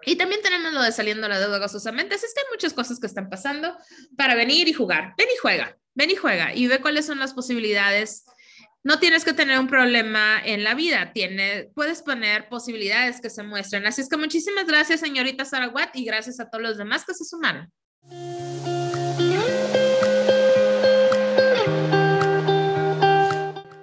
Y 0.05 0.17
también 0.17 0.43
tenemos 0.43 0.73
lo 0.73 0.83
de 0.83 0.93
saliendo 0.93 1.29
la 1.29 1.39
deuda 1.39 1.59
gozosamente. 1.59 2.15
Así 2.15 2.27
es 2.27 2.35
que 2.35 2.41
hay 2.41 2.47
muchas 2.53 2.73
cosas 2.73 2.99
que 2.99 3.07
están 3.07 3.29
pasando 3.29 3.77
para 4.17 4.35
venir 4.35 4.69
y 4.69 4.73
jugar. 4.73 5.15
Ven 5.17 5.29
y 5.33 5.37
juega, 5.39 5.77
ven 5.95 6.11
y 6.11 6.17
juega 6.17 6.55
y 6.55 6.67
ve 6.67 6.81
cuáles 6.81 7.07
son 7.07 7.19
las 7.19 7.35
posibilidades. 7.35 8.25
No 8.83 8.99
tienes 8.99 9.25
que 9.25 9.35
tener 9.35 9.59
un 9.59 9.69
problema 9.69 10.41
en 10.43 10.65
la 10.65 10.75
vida, 10.75 11.13
tiene, 11.13 11.71
puedes 11.75 12.01
poner 12.01 12.49
posibilidades 12.49 13.21
que 13.21 13.29
se 13.29 13.43
muestren. 13.43 13.87
Así 13.87 14.01
es 14.01 14.09
que 14.09 14.17
muchísimas 14.17 14.67
gracias, 14.67 15.01
señorita 15.01 15.45
Saraguat, 15.45 15.95
y 15.95 16.05
gracias 16.05 16.41
a 16.41 16.49
todos 16.49 16.63
los 16.63 16.79
demás 16.79 17.05
que 17.05 17.13
se 17.13 17.25
sumaron. 17.25 17.71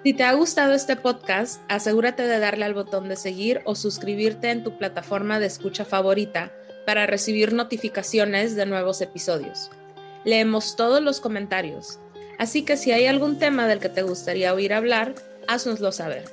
Si 0.08 0.14
te 0.14 0.24
ha 0.24 0.32
gustado 0.36 0.72
este 0.72 0.96
podcast, 0.96 1.60
asegúrate 1.68 2.24
de 2.24 2.40
darle 2.40 2.64
al 2.64 2.74
botón 2.74 3.10
de 3.10 3.18
seguir 3.18 3.60
o 3.66 3.76
suscribirte 3.76 4.52
en 4.52 4.64
tu 4.64 4.78
plataforma 4.78 5.38
de 5.38 5.48
escucha 5.48 5.84
favorita 5.84 6.54
para 6.86 7.08
recibir 7.08 7.52
notificaciones 7.52 8.56
de 8.56 8.66
nuevos 8.66 9.02
episodios. 9.02 9.70
Leemos 10.24 10.78
todos 10.78 11.02
los 11.02 11.20
comentarios, 11.20 12.00
así 12.40 12.64
que 12.64 12.78
si 12.78 12.94
hay 12.94 13.06
algún 13.06 13.38
tema 13.38 13.68
del 13.68 13.82
que 13.82 13.90
te 13.90 14.02
gustaría 14.02 14.54
oír 14.54 14.74
hablar, 14.74 15.14
haznoslo 15.46 15.92
saber. 15.92 16.24